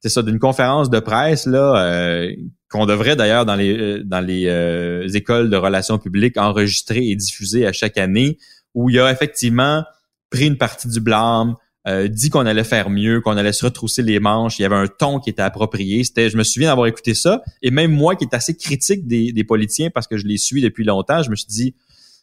[0.00, 2.34] c'est ça d'une conférence de presse là euh,
[2.70, 7.72] qu'on devrait d'ailleurs dans les euh, les écoles de relations publiques enregistrer et diffuser à
[7.72, 8.38] chaque année
[8.74, 9.84] où il a effectivement
[10.30, 11.56] pris une partie du blâme,
[11.88, 14.58] euh, dit qu'on allait faire mieux, qu'on allait se retrousser les manches.
[14.58, 16.04] Il y avait un ton qui était approprié.
[16.04, 17.42] C'était, je me souviens d'avoir écouté ça.
[17.62, 20.62] Et même moi, qui est assez critique des, des politiciens parce que je les suis
[20.62, 21.74] depuis longtemps, je me suis dit,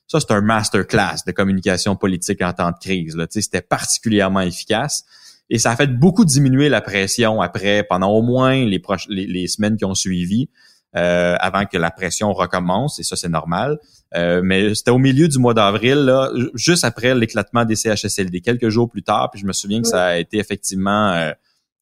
[0.07, 3.15] ça c'est un masterclass de communication politique en temps de crise.
[3.15, 3.27] Là.
[3.29, 5.03] C'était particulièrement efficace.
[5.49, 9.86] Et ça a fait beaucoup diminuer la pression après, pendant au moins les, semaines qui
[9.86, 10.49] ont suivi.
[10.95, 13.77] Euh, avant que la pression recommence, et ça c'est normal.
[14.15, 18.69] Euh, mais c'était au milieu du mois d'avril, là, juste après l'éclatement des CHSLD, quelques
[18.69, 21.31] jours plus tard, puis je me souviens que ça a été effectivement euh,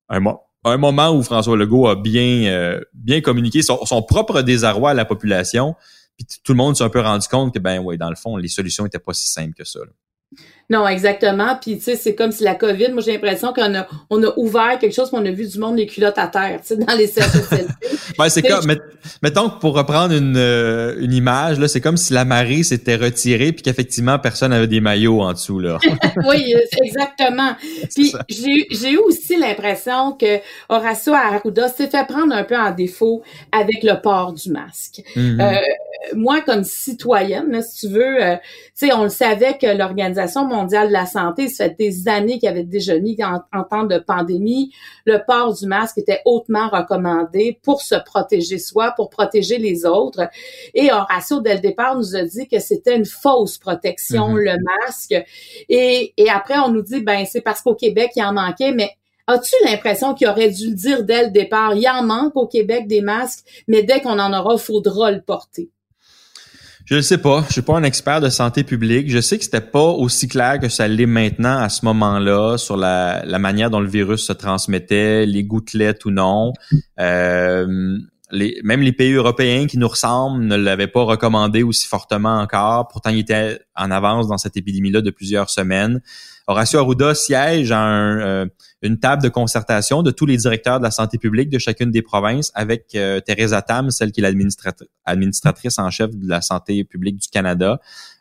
[0.10, 5.76] un, moment où François Legault a bien, bien communiqué son, propre désarroi à la population,
[6.18, 8.38] puis tout le monde s'est un peu rendu compte que, ben oui, dans le fond,
[8.38, 9.80] les solutions étaient pas si simples que ça.
[10.70, 11.58] Non, exactement.
[11.62, 14.34] Puis, tu sais, c'est comme si la COVID, moi, j'ai l'impression qu'on a, on a
[14.36, 16.78] ouvert quelque chose, qu'on on a vu du monde les culottes à terre, tu sais,
[16.78, 17.68] dans les CHSLD.
[18.18, 18.66] ben, c'est comme,
[19.22, 22.96] mettons que pour reprendre une, euh, une image, là, c'est comme si la marée s'était
[22.96, 25.78] retirée puis qu'effectivement, personne avait des maillots en dessous, là.
[26.28, 27.56] oui, exactement.
[27.96, 32.72] Puis, j'ai, j'ai eu aussi l'impression que Horacio Arruda s'est fait prendre un peu en
[32.72, 33.22] défaut
[33.52, 35.02] avec le port du masque.
[35.16, 35.42] Mm-hmm.
[35.42, 35.62] euh,
[36.14, 40.25] moi, comme citoyenne, là, si tu veux, euh, tu sais, on le savait que l'Organisation
[40.48, 43.98] mondiale de la santé, ça fait des années qu'il avait déjà mis en, temps de
[43.98, 44.74] pandémie,
[45.06, 50.30] le port du masque était hautement recommandé pour se protéger soi, pour protéger les autres.
[50.74, 54.44] Et Horacio, dès le départ, nous a dit que c'était une fausse protection, mm-hmm.
[54.44, 55.26] le masque.
[55.70, 58.92] Et, et après, on nous dit, ben, c'est parce qu'au Québec, il en manquait, mais
[59.28, 61.74] As-tu l'impression qu'il aurait dû le dire dès le départ?
[61.76, 65.22] Il en manque au Québec des masques, mais dès qu'on en aura, il faudra le
[65.22, 65.72] porter.
[66.86, 67.44] Je ne sais pas.
[67.48, 69.10] Je suis pas un expert de santé publique.
[69.10, 72.78] Je sais que c'était pas aussi clair que ça l'est maintenant à ce moment-là sur
[72.78, 76.54] la, la, manière dont le virus se transmettait, les gouttelettes ou non.
[77.00, 77.98] Euh,
[78.32, 82.88] les, même les pays européens qui nous ressemblent ne l'avaient pas recommandé aussi fortement encore.
[82.88, 86.02] Pourtant, il était en avance dans cette épidémie-là de plusieurs semaines.
[86.48, 88.46] Horacio Arruda siège à euh,
[88.84, 92.04] une table de concertation de tous les directeurs de la santé publique de chacune des
[92.04, 97.18] provinces avec euh, Teresa Tam, celle qui est l'administratrice en chef de la santé publique
[97.18, 97.80] du Canada.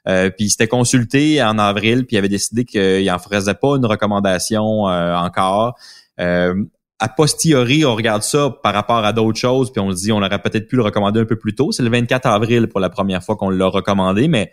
[0.08, 3.76] Euh, puis il s'était consulté en avril, puis il avait décidé qu'il n'en ferait pas
[3.76, 5.78] une recommandation encore.
[6.18, 10.22] a posteriori, on regarde ça par rapport à d'autres choses, puis on se dit on
[10.22, 11.72] aurait peut-être pu le recommander un peu plus tôt.
[11.72, 14.52] C'est le 24 avril pour la première fois qu'on l'a recommandé, mais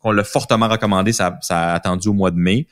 [0.00, 2.66] qu'on l'a fortement recommandé, ça, ça a attendu au mois de mai.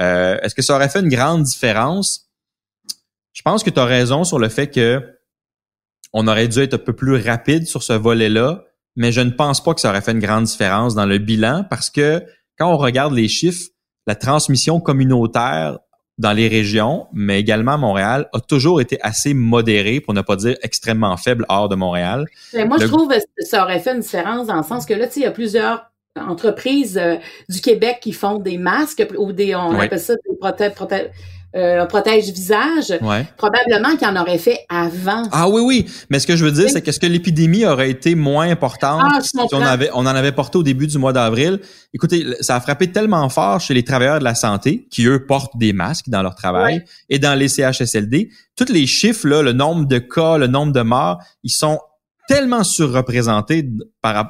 [0.00, 2.30] Euh, est-ce que ça aurait fait une grande différence?
[3.32, 5.02] Je pense que tu as raison sur le fait que
[6.12, 8.64] on aurait dû être un peu plus rapide sur ce volet-là,
[8.96, 11.64] mais je ne pense pas que ça aurait fait une grande différence dans le bilan
[11.68, 12.22] parce que
[12.58, 13.70] quand on regarde les chiffres,
[14.06, 15.78] la transmission communautaire
[16.18, 20.36] dans les régions, mais également à Montréal, a toujours été assez modérée, pour ne pas
[20.36, 22.26] dire extrêmement faible hors de Montréal.
[22.54, 25.14] moi, je trouve que ça aurait fait une différence dans le sens que là, tu
[25.14, 27.16] sais, il y a plusieurs entreprises euh,
[27.48, 30.72] du Québec qui font des masques ou des, on appelle ça des protège,
[31.54, 32.98] euh, protège visage.
[33.36, 35.24] Probablement qu'il en aurait fait avant.
[35.32, 35.86] Ah oui, oui.
[36.10, 39.02] Mais ce que je veux dire, c'est que ce que l'épidémie aurait été moins importante
[39.04, 41.60] ah, si on avait, on en avait porté au début du mois d'avril?
[41.92, 45.56] Écoutez, ça a frappé tellement fort chez les travailleurs de la santé qui, eux, portent
[45.56, 48.30] des masques dans leur travail et dans les CHSLD.
[48.56, 51.78] Tous les chiffres, là, le nombre de cas, le nombre de morts, ils sont
[52.32, 53.68] tellement surreprésentés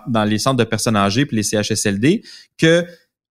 [0.09, 2.23] dans les centres de personnes âgées puis les CHSLD
[2.59, 2.85] que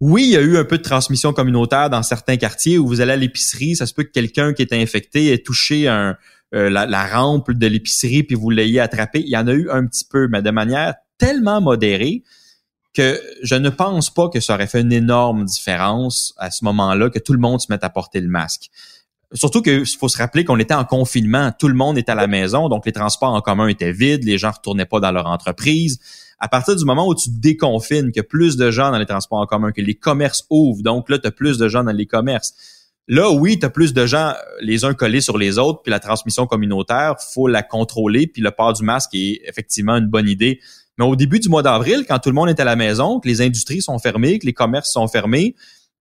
[0.00, 3.00] oui, il y a eu un peu de transmission communautaire dans certains quartiers où vous
[3.00, 6.12] allez à l'épicerie, ça se peut que quelqu'un qui est infecté ait touché euh,
[6.52, 9.20] la, rampe de l'épicerie puis vous l'ayez attrapé.
[9.20, 12.22] Il y en a eu un petit peu, mais de manière tellement modérée
[12.94, 17.10] que je ne pense pas que ça aurait fait une énorme différence à ce moment-là
[17.10, 18.70] que tout le monde se mette à porter le masque.
[19.34, 22.26] Surtout qu'il faut se rappeler qu'on était en confinement, tout le monde était à la
[22.26, 26.00] maison, donc les transports en commun étaient vides, les gens retournaient pas dans leur entreprise.
[26.38, 29.46] À partir du moment où tu déconfines, que plus de gens dans les transports en
[29.46, 32.54] commun, que les commerces ouvrent, donc là, tu as plus de gens dans les commerces.
[33.06, 36.00] Là, oui, tu as plus de gens les uns collés sur les autres, puis la
[36.00, 40.60] transmission communautaire, faut la contrôler, puis le port du masque est effectivement une bonne idée.
[40.96, 43.28] Mais au début du mois d'avril, quand tout le monde est à la maison, que
[43.28, 45.54] les industries sont fermées, que les commerces sont fermés,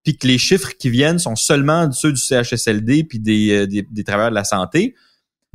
[0.07, 3.19] puis que les chiffres qui viennent sont seulement ceux du CHSLD puis
[3.51, 4.95] euh, des, des, travailleurs de la santé,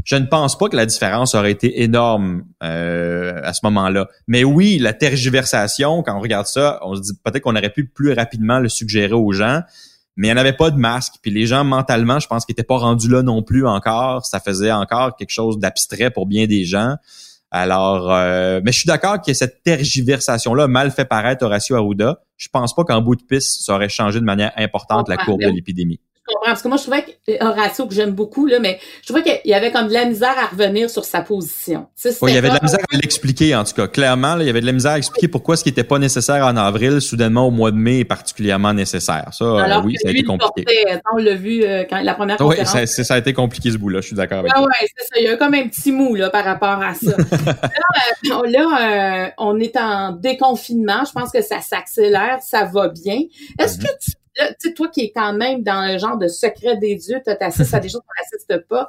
[0.03, 4.09] je ne pense pas que la différence aurait été énorme euh, à ce moment-là.
[4.27, 7.85] Mais oui, la tergiversation, quand on regarde ça, on se dit peut-être qu'on aurait pu
[7.87, 9.61] plus rapidement le suggérer aux gens,
[10.17, 11.13] mais il n'y en avait pas de masque.
[11.21, 14.25] Puis les gens, mentalement, je pense qu'ils n'étaient pas rendus là non plus encore.
[14.25, 16.97] Ça faisait encore quelque chose d'abstrait pour bien des gens.
[17.51, 22.23] Alors, euh, mais je suis d'accord que cette tergiversation-là mal fait paraître Horacio Arruda.
[22.37, 25.41] Je pense pas qu'en bout de piste, ça aurait changé de manière importante la courbe
[25.41, 25.99] de l'épidémie.
[26.33, 29.23] Comprends, parce que moi, je trouvais que Horacio, que j'aime beaucoup, là, mais je trouvais
[29.23, 31.87] qu'il y avait comme de la misère à revenir sur sa position.
[32.05, 33.87] Oui, il y avait de la misère à l'expliquer, en tout cas.
[33.87, 36.45] Clairement, il y avait de la misère à expliquer pourquoi ce qui n'était pas nécessaire
[36.45, 39.29] en avril, soudainement au mois de mai, est particulièrement nécessaire.
[39.31, 40.85] Ça, euh, oui, ça a été compliqué.
[41.13, 42.39] on l'a vu euh, quand la première.
[42.41, 45.03] Oui, ça, ça, a été compliqué ce bout-là, je suis d'accord avec ah, Oui, c'est
[45.05, 45.19] ça.
[45.19, 47.11] Il y a comme un petit mou là, par rapport à ça.
[48.45, 51.03] là, euh, on est en déconfinement.
[51.05, 53.21] Je pense que ça s'accélère, ça va bien.
[53.59, 53.81] Est-ce mm-hmm.
[53.81, 56.95] que tu tu sais, toi qui es quand même dans le genre de secret des
[56.95, 58.87] dieux, tu t'assistes à des choses qu'on n'assiste pas.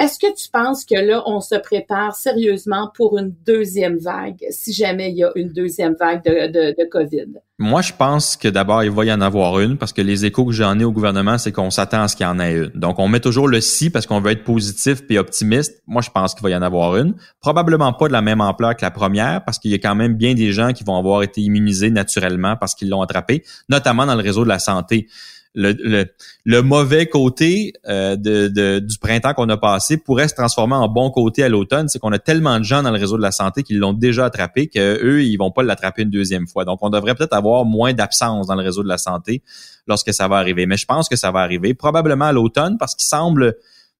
[0.00, 4.72] Est-ce que tu penses que là, on se prépare sérieusement pour une deuxième vague, si
[4.72, 7.26] jamais il y a une deuxième vague de, COVID?
[7.58, 10.46] Moi, je pense que d'abord, il va y en avoir une parce que les échos
[10.46, 12.70] que j'en ai au gouvernement, c'est qu'on s'attend à ce qu'il y en ait une.
[12.74, 15.82] Donc, on met toujours le si parce qu'on veut être positif et optimiste.
[15.86, 17.14] Moi, je pense qu'il va y en avoir une.
[17.42, 20.14] Probablement pas de la même ampleur que la première parce qu'il y a quand même
[20.14, 24.14] bien des gens qui vont avoir été immunisés naturellement parce qu'ils l'ont attrapé, notamment dans
[24.14, 25.08] le réseau de la santé
[25.54, 31.42] le, mauvais côté euh, du printemps qu'on a passé pourrait se transformer en bon côté
[31.42, 31.88] à l'automne.
[31.88, 34.26] C'est qu'on a tellement de gens dans le réseau de la santé qui l'ont déjà
[34.26, 36.64] attrapé qu'eux, ils vont pas l'attraper une deuxième fois.
[36.64, 39.42] Donc, on devrait peut-être avoir moins d'absence dans le réseau de la santé
[39.86, 40.66] lorsque ça va arriver.
[40.66, 43.56] Mais je pense que ça va arriver probablement à l'automne parce qu'il semble,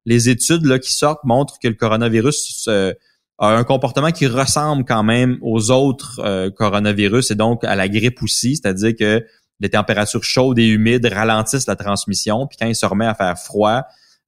[0.07, 2.93] les études là, qui sortent montrent que le coronavirus euh,
[3.39, 7.89] a un comportement qui ressemble quand même aux autres euh, coronavirus et donc à la
[7.89, 9.25] grippe aussi, c'est-à-dire que
[9.61, 12.47] les températures chaudes et humides ralentissent la transmission.
[12.47, 13.83] Puis quand il se remet à faire froid,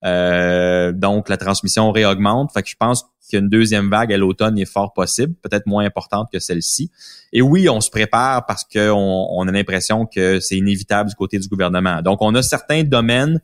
[0.05, 2.53] euh, donc la transmission réaugmente.
[2.53, 6.29] Fait que je pense qu'une deuxième vague à l'automne est fort possible, peut-être moins importante
[6.33, 6.91] que celle-ci.
[7.33, 11.39] Et oui, on se prépare parce qu'on on a l'impression que c'est inévitable du côté
[11.39, 12.03] du gouvernement.
[12.03, 13.41] Donc, on a certains domaines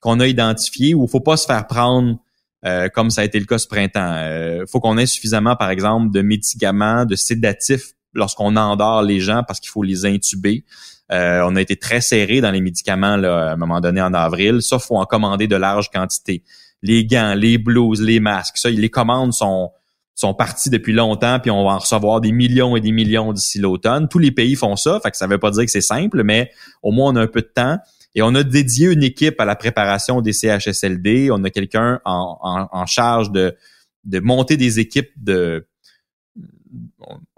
[0.00, 2.18] qu'on a identifiés où il faut pas se faire prendre
[2.64, 4.16] euh, comme ça a été le cas ce printemps.
[4.18, 9.20] Il euh, faut qu'on ait suffisamment, par exemple, de médicaments, de sédatifs lorsqu'on endort les
[9.20, 10.64] gens parce qu'il faut les intuber.
[11.12, 14.12] Euh, on a été très serré dans les médicaments là, à un moment donné en
[14.14, 14.62] avril.
[14.62, 16.42] Ça, faut en commander de larges quantités.
[16.82, 19.70] Les gants, les blouses, les masques, ça, les commandes sont
[20.16, 23.58] sont partis depuis longtemps, puis on va en recevoir des millions et des millions d'ici
[23.58, 24.08] l'automne.
[24.08, 26.50] Tous les pays font ça, fait que ça veut pas dire que c'est simple, mais
[26.82, 27.76] au moins on a un peu de temps.
[28.14, 31.28] Et on a dédié une équipe à la préparation des CHSLD.
[31.30, 33.54] On a quelqu'un en, en, charge de,
[34.04, 35.68] de monter des équipes de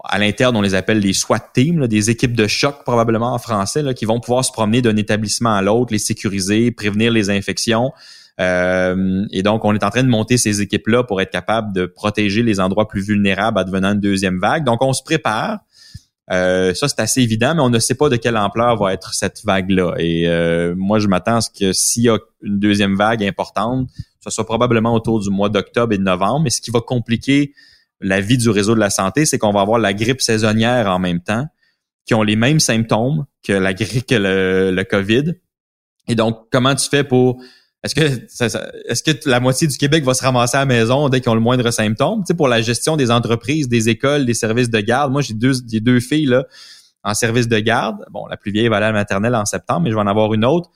[0.04, 3.82] à l'interne, on les appelle les SWAT teams, des équipes de choc probablement en français,
[3.94, 7.92] qui vont pouvoir se promener d'un établissement à l'autre, les sécuriser, prévenir les infections.
[8.40, 11.86] Euh, et donc, on est en train de monter ces équipes-là pour être capable de
[11.86, 14.64] protéger les endroits plus vulnérables advenant une deuxième vague.
[14.64, 15.58] Donc, on se prépare.
[16.30, 19.14] Euh, ça, c'est assez évident, mais on ne sait pas de quelle ampleur va être
[19.14, 19.94] cette vague-là.
[19.98, 23.88] Et euh, moi, je m'attends à ce que s'il y a une deuxième vague importante,
[24.20, 26.40] ce soit probablement autour du mois d'octobre et de novembre.
[26.40, 27.54] Mais ce qui va compliquer
[28.00, 30.98] la vie du réseau de la santé, c'est qu'on va avoir la grippe saisonnière en
[30.98, 31.46] même temps,
[32.06, 35.34] qui ont les mêmes symptômes que la grippe, que le, COVID.
[36.08, 37.40] Et donc, comment tu fais pour
[37.84, 38.00] est-ce que
[38.90, 41.34] est-ce que la moitié du Québec va se ramasser à la maison dès qu'ils ont
[41.34, 42.20] le moindre symptôme?
[42.20, 45.12] Tu sais, pour la gestion des entreprises, des écoles, des services de garde.
[45.12, 46.44] Moi, j'ai deux, j'ai deux filles là
[47.04, 48.04] en service de garde.
[48.10, 50.06] Bon, la plus vieille va aller à la maternelle en septembre, mais je vais en
[50.06, 50.70] avoir une autre.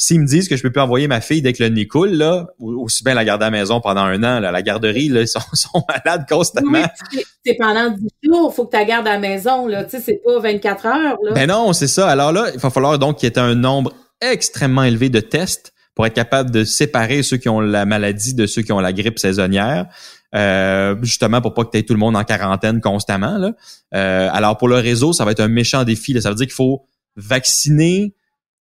[0.00, 2.12] S'ils me disent que je peux plus envoyer ma fille dès que le nez coule,
[2.12, 5.22] là, aussi bien la garder à la maison pendant un an, là, la garderie, là,
[5.22, 6.86] ils sont, sont malades constamment.
[7.12, 9.82] Oui, c'est pendant 10 jours, faut que tu la gardes à la maison, là.
[9.82, 11.32] Tu sais, c'est pas 24 heures, là.
[11.34, 12.08] Ben non, c'est ça.
[12.08, 15.72] Alors là, il va falloir donc qu'il y ait un nombre extrêmement élevé de tests
[15.96, 18.92] pour être capable de séparer ceux qui ont la maladie de ceux qui ont la
[18.92, 19.86] grippe saisonnière.
[20.34, 23.38] Euh, justement pour pas que tu aies tout le monde en quarantaine constamment.
[23.38, 23.52] Là.
[23.94, 26.12] Euh, alors pour le réseau, ça va être un méchant défi.
[26.12, 26.20] Là.
[26.20, 28.14] Ça veut dire qu'il faut vacciner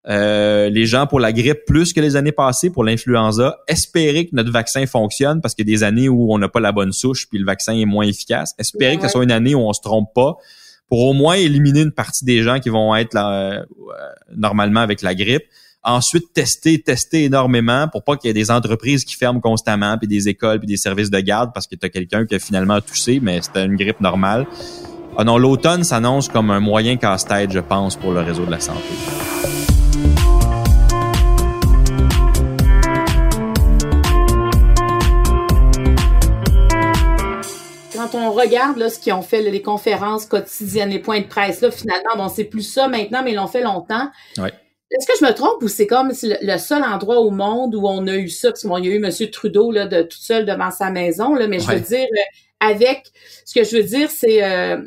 [0.09, 4.35] euh, les gens pour la grippe plus que les années passées pour l'influenza, espérer que
[4.35, 6.93] notre vaccin fonctionne parce qu'il y a des années où on n'a pas la bonne
[6.93, 8.55] souche puis le vaccin est moins efficace.
[8.59, 10.37] Espérer que ce soit une année où on se trompe pas
[10.89, 13.65] pour au moins éliminer une partie des gens qui vont être là,
[14.37, 15.45] normalement avec la grippe
[15.87, 20.09] ensuite tester, tester énormément pour pas qu'il y ait des entreprises qui ferment constamment, puis
[20.09, 22.81] des écoles, puis des services de garde parce que tu as quelqu'un qui a finalement
[22.81, 24.47] toussé, mais c'était une grippe normale.
[25.17, 28.61] Ah non, l'automne s'annonce comme un moyen casse-tête, je pense, pour le réseau de la
[28.61, 29.56] santé.
[38.37, 42.17] Regarde là, ce qu'ils ont fait, les conférences quotidiennes, les points de presse, là, finalement,
[42.17, 44.11] bon, c'est plus ça maintenant, mais ils l'ont fait longtemps.
[44.39, 44.53] Ouais.
[44.91, 48.07] Est-ce que je me trompe ou c'est comme le seul endroit au monde où on
[48.07, 48.51] a eu ça?
[48.51, 49.11] Parce qu'il y a eu M.
[49.31, 53.11] Trudeau là, de tout seul devant sa maison, là, mais je veux dire, euh, avec
[53.45, 54.81] ce que je veux dire, c'est euh,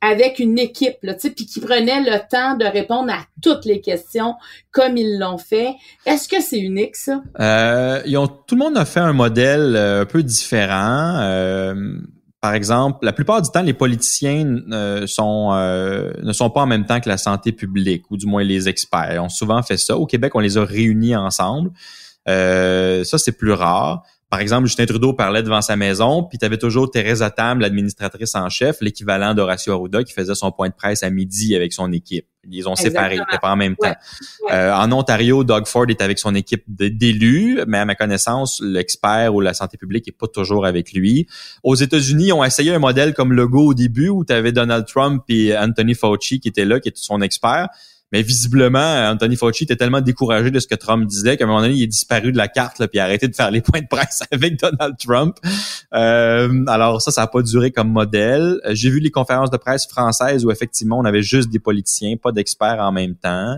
[0.00, 4.36] avec une équipe, là, puis qui prenait le temps de répondre à toutes les questions
[4.70, 5.74] comme ils l'ont fait.
[6.06, 7.22] Est-ce que c'est unique, ça?
[7.38, 11.20] Euh, ils ont, tout le monde a fait un modèle un peu différent
[12.42, 16.66] par exemple, la plupart du temps, les politiciens euh, sont, euh, ne sont pas en
[16.66, 19.22] même temps que la santé publique, ou du moins les experts.
[19.22, 19.96] On souvent fait ça.
[19.96, 21.70] Au Québec, on les a réunis ensemble.
[22.28, 24.02] Euh, ça, c'est plus rare.
[24.32, 28.34] Par exemple, Justin Trudeau parlait devant sa maison, puis tu avais toujours Thérèse Tam, l'administratrice
[28.34, 31.92] en chef, l'équivalent d'Horacio Arruda, qui faisait son point de presse à midi avec son
[31.92, 32.24] équipe.
[32.50, 33.92] Ils ont séparé, ils pas en même temps.
[34.50, 39.34] Euh, en Ontario, Doug Ford est avec son équipe d'élus, mais à ma connaissance, l'expert
[39.34, 41.26] ou la santé publique est pas toujours avec lui.
[41.62, 44.52] Aux États-Unis, ils ont essayé un modèle comme le Go au début, où tu avais
[44.52, 47.68] Donald Trump et Anthony Fauci qui étaient là, qui était son expert.
[48.12, 51.62] Mais visiblement, Anthony Fauci était tellement découragé de ce que Trump disait qu'à un moment
[51.62, 53.80] donné, il est disparu de la carte là, puis a arrêté de faire les points
[53.80, 55.36] de presse avec Donald Trump.
[55.94, 58.60] Euh, alors ça, ça n'a pas duré comme modèle.
[58.70, 62.32] J'ai vu les conférences de presse françaises où effectivement, on avait juste des politiciens, pas
[62.32, 63.56] d'experts en même temps.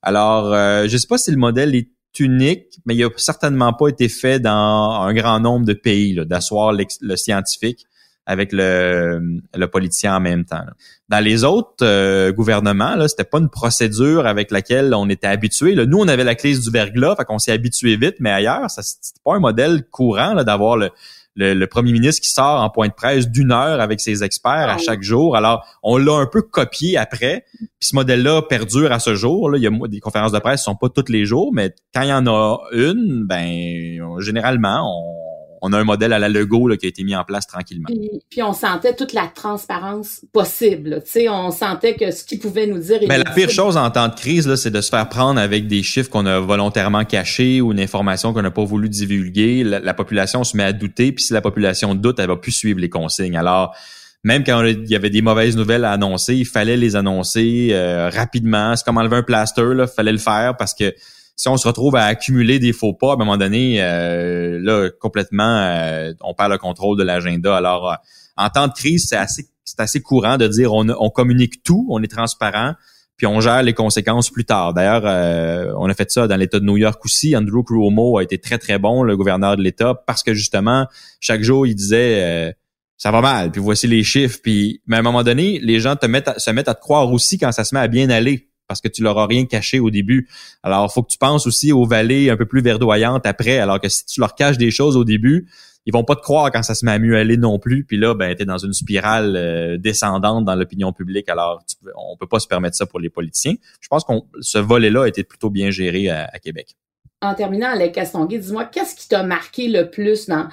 [0.00, 3.88] Alors, euh, je sais pas si le modèle est unique, mais il a certainement pas
[3.88, 7.86] été fait dans un grand nombre de pays, d'asseoir le scientifique
[8.26, 10.64] avec le, le politicien en même temps.
[11.08, 15.74] Dans les autres euh, gouvernements, là, c'était pas une procédure avec laquelle on était habitué.
[15.74, 18.82] Nous, on avait la crise du verglas, fait qu'on s'est habitué vite, mais ailleurs, ça
[18.82, 20.90] c'était pas un modèle courant d'avoir le,
[21.34, 24.74] le, premier ministre qui sort en point de presse d'une heure avec ses experts à
[24.74, 25.36] ah chaque jour.
[25.36, 27.44] Alors, on l'a un peu copié après.
[27.58, 29.50] Puis ce modèle-là perdure à ce jour.
[29.50, 29.58] Là.
[29.58, 32.02] Il y a des conférences de presse qui sont pas tous les jours, mais quand
[32.02, 35.31] il y en a une, ben généralement, on
[35.64, 37.88] on a un modèle à la Lego là, qui a été mis en place tranquillement.
[38.28, 41.02] Puis, on sentait toute la transparence possible.
[41.04, 42.98] Tu sais, on sentait que ce qu'il pouvait nous dire.
[43.06, 45.84] Mais la pire chose en temps de crise, c'est de se faire prendre avec des
[45.84, 49.62] chiffres qu'on a volontairement cachés ou une information qu'on n'a pas voulu divulguer.
[49.62, 52.80] La, population se met à douter, puis si la population doute, elle va plus suivre
[52.80, 53.36] les consignes.
[53.36, 53.76] Alors
[54.24, 58.08] même quand il y avait des mauvaises nouvelles à annoncer, il fallait les annoncer euh,
[58.08, 58.74] rapidement.
[58.74, 60.92] C'est comme enlever un plaster, il fallait le faire parce que
[61.36, 64.90] si on se retrouve à accumuler des faux pas, à un moment donné, euh, là,
[65.00, 67.56] complètement, euh, on perd le contrôle de l'agenda.
[67.56, 67.96] Alors, euh,
[68.36, 71.86] en temps de crise, c'est assez, c'est assez courant de dire on, on communique tout,
[71.90, 72.74] on est transparent,
[73.16, 74.74] puis on gère les conséquences plus tard.
[74.74, 77.36] D'ailleurs, on a fait ça dans l'État de New York aussi.
[77.36, 80.86] Andrew Cuomo a été très, très bon, le gouverneur de l'État, parce que justement,
[81.20, 82.56] chaque jour, il disait
[82.96, 85.94] ça va mal, puis voici les chiffres, puis mais à un moment donné, les gens
[85.94, 88.51] te mettent se mettent à te croire aussi quand ça se met à bien aller
[88.72, 90.28] parce que tu leur as rien caché au début.
[90.62, 93.90] Alors, faut que tu penses aussi aux vallées un peu plus verdoyantes après, alors que
[93.90, 95.46] si tu leur caches des choses au début,
[95.84, 97.84] ils vont pas te croire quand ça se met à mieux aller non plus.
[97.84, 101.28] Puis là, ben, tu es dans une spirale euh, descendante dans l'opinion publique.
[101.28, 103.56] Alors, tu, on peut pas se permettre ça pour les politiciens.
[103.80, 106.74] Je pense que ce volet-là a été plutôt bien géré à, Québec.
[107.20, 110.48] En terminant, Alec Castonguay, dis-moi, qu'est-ce qui t'a marqué le plus dans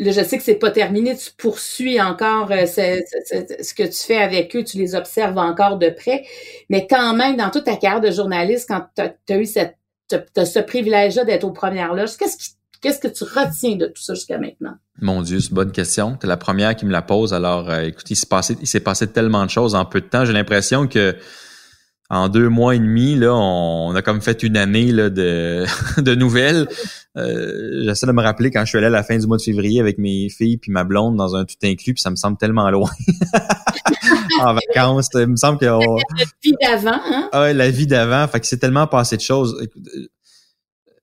[0.00, 4.56] je sais que c'est pas terminé, tu poursuis encore euh, ce, que tu fais avec
[4.56, 6.24] eux, tu les observes encore de près,
[6.70, 11.24] mais quand même, dans toute ta carrière de journaliste, quand tu as, eu ce privilège-là
[11.24, 14.74] d'être aux premières loges, qu'est-ce que tu retiens de tout ça jusqu'à maintenant?
[15.00, 16.16] Mon Dieu, c'est une bonne question.
[16.20, 17.32] Tu la première qui me la pose.
[17.34, 20.24] Alors, euh, écoute, il s'est passé tellement de choses en peu de temps.
[20.24, 21.16] J'ai l'impression que
[22.10, 25.64] en deux mois et demi, là, on, a comme fait une année là, de,
[25.98, 26.68] de nouvelles.
[27.16, 29.42] Euh, J'essaie de me rappeler quand je suis allé à la fin du mois de
[29.42, 32.36] février avec mes filles puis ma blonde dans un tout inclus, puis ça me semble
[32.36, 32.90] tellement loin.
[34.40, 37.28] en vacances, il me semble que la vie d'avant, hein?
[37.30, 38.26] Ah la vie d'avant.
[38.26, 39.56] Fait que c'est tellement passé de choses.
[39.60, 40.08] Euh,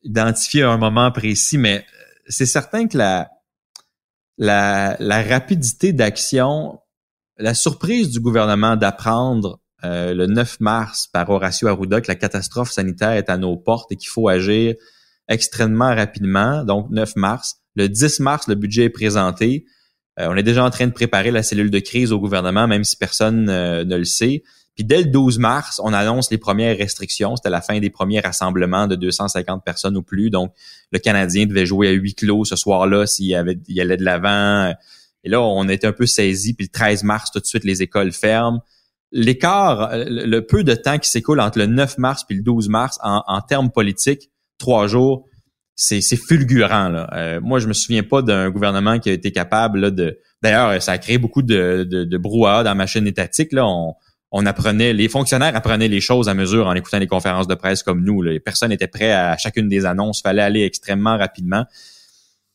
[0.04, 1.86] identifier un moment précis, mais
[2.28, 3.30] c'est certain que la,
[4.38, 6.80] la, la rapidité d'action,
[7.38, 12.72] la surprise du gouvernement d'apprendre euh, le 9 mars par Horacio Arruda que la catastrophe
[12.72, 14.76] sanitaire est à nos portes et qu'il faut agir
[15.28, 16.64] extrêmement rapidement.
[16.64, 17.58] Donc, 9 mars.
[17.76, 19.66] Le 10 mars, le budget est présenté.
[20.20, 22.84] Euh, on est déjà en train de préparer la cellule de crise au gouvernement, même
[22.84, 24.44] si personne euh, ne le sait.
[24.74, 27.36] Puis dès le 12 mars, on annonce les premières restrictions.
[27.36, 30.32] C'était la fin des premiers rassemblements de 250 personnes ou plus.
[30.32, 30.54] Donc,
[30.92, 34.74] le Canadien devait jouer à huis clos ce soir-là s'il avait, il allait de l'avant.
[35.24, 36.54] Et là, on était un peu saisi.
[36.54, 38.62] Puis le 13 mars, tout de suite, les écoles ferment
[39.12, 43.00] l'écart, le peu de temps qui s'écoule entre le 9 mars puis le 12 mars
[43.02, 45.26] en, termes politiques, trois jours,
[45.76, 47.06] c'est fulgurant.
[47.14, 50.20] Euh, moi, je me souviens pas d'un gouvernement qui a été capable de.
[50.42, 53.52] D'ailleurs, ça a créé beaucoup de, de, brouhaha dans ma chaîne étatique.
[53.54, 57.82] On, apprenait, les fonctionnaires apprenaient les choses à mesure en écoutant les conférences de presse
[57.82, 58.22] comme nous.
[58.22, 58.32] Là.
[58.32, 60.22] Les personnes étaient prêtes à chacune des annonces.
[60.22, 61.66] Fallait aller extrêmement rapidement.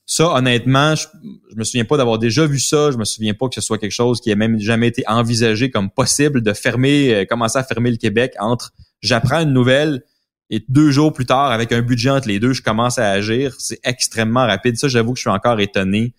[0.05, 1.07] Ça, honnêtement, je,
[1.51, 2.91] je me souviens pas d'avoir déjà vu ça.
[2.91, 5.71] Je me souviens pas que ce soit quelque chose qui ait même jamais été envisagé
[5.71, 10.03] comme possible de fermer, euh, commencer à fermer le Québec entre j'apprends une nouvelle
[10.51, 13.55] et deux jours plus tard, avec un budget entre les deux, je commence à agir.
[13.59, 14.77] C'est extrêmement rapide.
[14.77, 16.15] Ça, j'avoue que je suis encore étonné.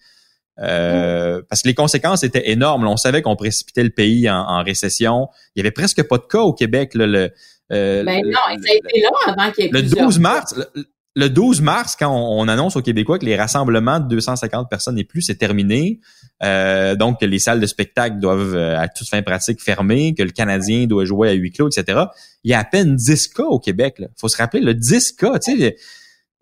[0.59, 2.88] Euh, parce que les conséquences étaient énormes.
[2.88, 5.27] on savait qu'on précipitait le pays en, récession.
[5.55, 6.95] Il y avait presque pas de cas au Québec.
[6.95, 7.31] Là, le,
[7.71, 10.86] euh, ben non, ça a été long avant qu'il y ait Le 12 mars, le
[11.16, 15.22] 12 mars, quand on, annonce aux Québécois que les rassemblements de 250 personnes et plus,
[15.22, 15.99] c'est terminé,
[16.41, 20.24] euh, donc que les salles de spectacle doivent euh, à toute fin pratique fermer, que
[20.24, 22.05] le Canadien doit jouer à huis clos, etc.,
[22.43, 23.95] il y a à peine 10 cas au Québec.
[23.99, 25.78] Il faut se rappeler, le 10 cas, tu sais,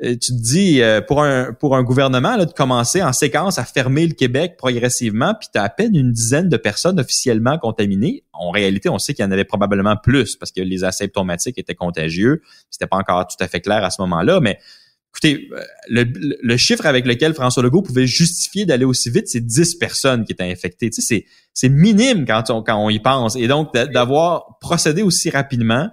[0.01, 3.65] tu te dis euh, pour un pour un gouvernement là, de commencer en séquence à
[3.65, 8.23] fermer le Québec progressivement, puis tu as à peine une dizaine de personnes officiellement contaminées.
[8.33, 11.75] En réalité, on sait qu'il y en avait probablement plus parce que les asymptomatiques étaient
[11.75, 12.41] contagieux.
[12.71, 14.57] C'était pas encore tout à fait clair à ce moment-là, mais
[15.11, 16.05] écoutez, euh, le,
[16.41, 20.31] le, chiffre avec lequel François Legault pouvait justifier d'aller aussi vite, c'est 10 personnes qui
[20.31, 20.89] étaient infectées.
[20.89, 23.35] Tu sais, c'est, c'est minime quand on, quand on y pense.
[23.35, 25.89] Et donc, d'avoir procédé aussi rapidement,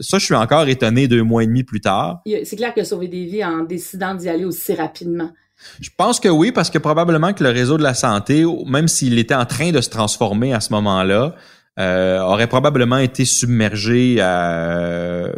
[0.00, 2.22] ça, je suis encore étonné deux mois et demi plus tard.
[2.44, 5.30] C'est clair qu'il a sauvé des vies en décidant d'y aller aussi rapidement.
[5.80, 9.18] Je pense que oui, parce que probablement que le réseau de la santé, même s'il
[9.18, 11.34] était en train de se transformer à ce moment-là,
[11.78, 15.32] euh, aurait probablement été submergé, euh,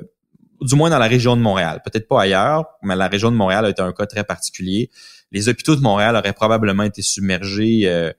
[0.60, 1.80] du moins dans la région de Montréal.
[1.84, 4.90] Peut-être pas ailleurs, mais la région de Montréal a été un cas très particulier.
[5.30, 8.12] Les hôpitaux de Montréal auraient probablement été submergés euh,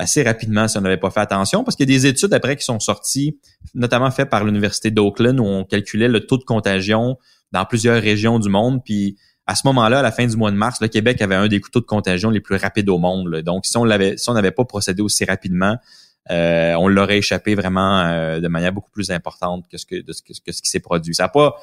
[0.00, 2.56] assez rapidement si on n'avait pas fait attention, parce qu'il y a des études après
[2.56, 3.38] qui sont sorties,
[3.74, 7.18] notamment faites par l'Université d'Oakland, où on calculait le taux de contagion
[7.52, 8.82] dans plusieurs régions du monde.
[8.84, 11.48] Puis à ce moment-là, à la fin du mois de mars, le Québec avait un
[11.48, 13.42] des taux de contagion les plus rapides au monde.
[13.42, 15.76] Donc, si on l'avait, si on n'avait pas procédé aussi rapidement,
[16.30, 20.52] euh, on l'aurait échappé vraiment euh, de manière beaucoup plus importante que ce que, que
[20.52, 21.14] ce qui s'est produit.
[21.14, 21.56] Ça n'a pas,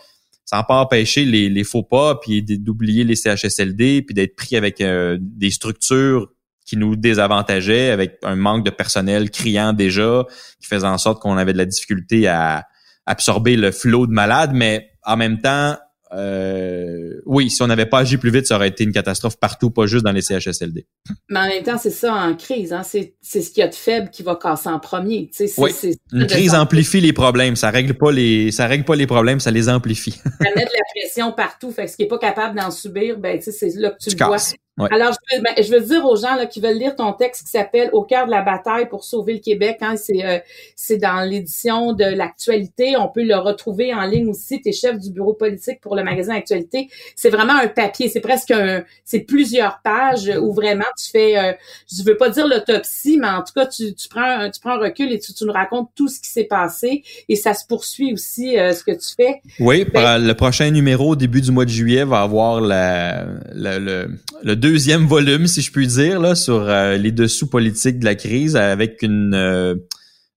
[0.43, 4.57] ça n'a pas empêché les, les faux pas, puis d'oublier les CHSLD, puis d'être pris
[4.57, 6.29] avec euh, des structures
[6.67, 10.25] qui nous désavantageait avec un manque de personnel criant déjà,
[10.59, 12.65] qui faisait en sorte qu'on avait de la difficulté à
[13.05, 15.77] absorber le flot de malades, mais en même temps,
[16.13, 19.71] euh, oui, si on n'avait pas agi plus vite, ça aurait été une catastrophe partout,
[19.71, 20.85] pas juste dans les CHSLD.
[21.29, 22.73] Mais en même temps, c'est ça en crise.
[22.73, 22.83] Hein?
[22.83, 25.29] C'est, ce qu'il y a de faible qui va casser en premier.
[25.31, 25.71] C'est, oui.
[26.11, 27.55] une crise amplifie les problèmes.
[27.55, 30.11] Ça règle pas les, ça règle pas les problèmes, ça les amplifie.
[30.11, 31.71] ça met de la pression partout.
[31.71, 34.25] Fait que ce qui est pas capable d'en subir, ben c'est là que tu, le
[34.25, 34.37] vois.
[34.77, 37.45] Alors, je veux, ben, je veux, dire aux gens là, qui veulent lire ton texte
[37.45, 40.37] qui s'appelle Au cœur de la bataille pour sauver le Québec, hein, c'est euh,
[40.75, 42.95] c'est dans l'édition de l'actualité.
[42.97, 44.61] On peut le retrouver en ligne aussi.
[44.61, 46.89] Tu es chef du bureau politique pour le magazine Actualité.
[47.15, 48.09] C'est vraiment un papier.
[48.09, 51.53] C'est presque un, c'est plusieurs pages où vraiment tu fais, euh,
[51.91, 54.71] je veux pas dire l'autopsie, mais en tout cas, tu, tu prends un, tu prends
[54.71, 57.65] un recul et tu, tu nous racontes tout ce qui s'est passé et ça se
[57.65, 59.41] poursuit aussi euh, ce que tu fais.
[59.59, 63.79] Oui, ben, le prochain numéro au début du mois de juillet va avoir la, la
[63.79, 64.09] le,
[64.43, 68.15] le deuxième volume, si je puis dire, là, sur euh, les dessous politiques de la
[68.15, 69.75] crise, avec une, euh,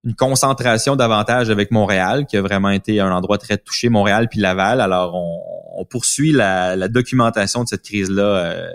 [0.04, 4.38] une concentration davantage avec Montréal, qui a vraiment été un endroit très touché, Montréal puis
[4.38, 4.80] Laval.
[4.80, 8.68] Alors, on, poursuit la, la, documentation de cette crise-là euh,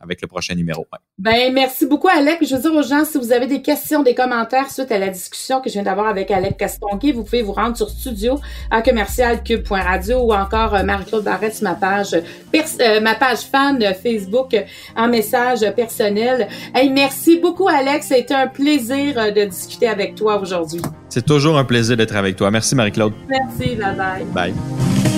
[0.00, 0.86] avec le prochain numéro.
[1.18, 2.38] Ben merci beaucoup Alec.
[2.42, 5.08] Je veux dire aux gens si vous avez des questions, des commentaires suite à la
[5.08, 8.40] discussion que je viens d'avoir avec Alec Castonguay, vous pouvez vous rendre sur studio
[8.70, 14.56] à commercialcube.radio ou encore euh, Marie-Claude Barrette sur ma page euh, ma page fan Facebook
[14.96, 16.48] en message personnel.
[16.74, 20.82] Hey, merci beaucoup Alex, ça a été un plaisir euh, de discuter avec toi aujourd'hui.
[21.08, 22.50] C'est toujours un plaisir d'être avec toi.
[22.50, 23.12] Merci Marie-Claude.
[23.28, 24.24] Merci, bye bye.
[24.52, 25.17] Bye.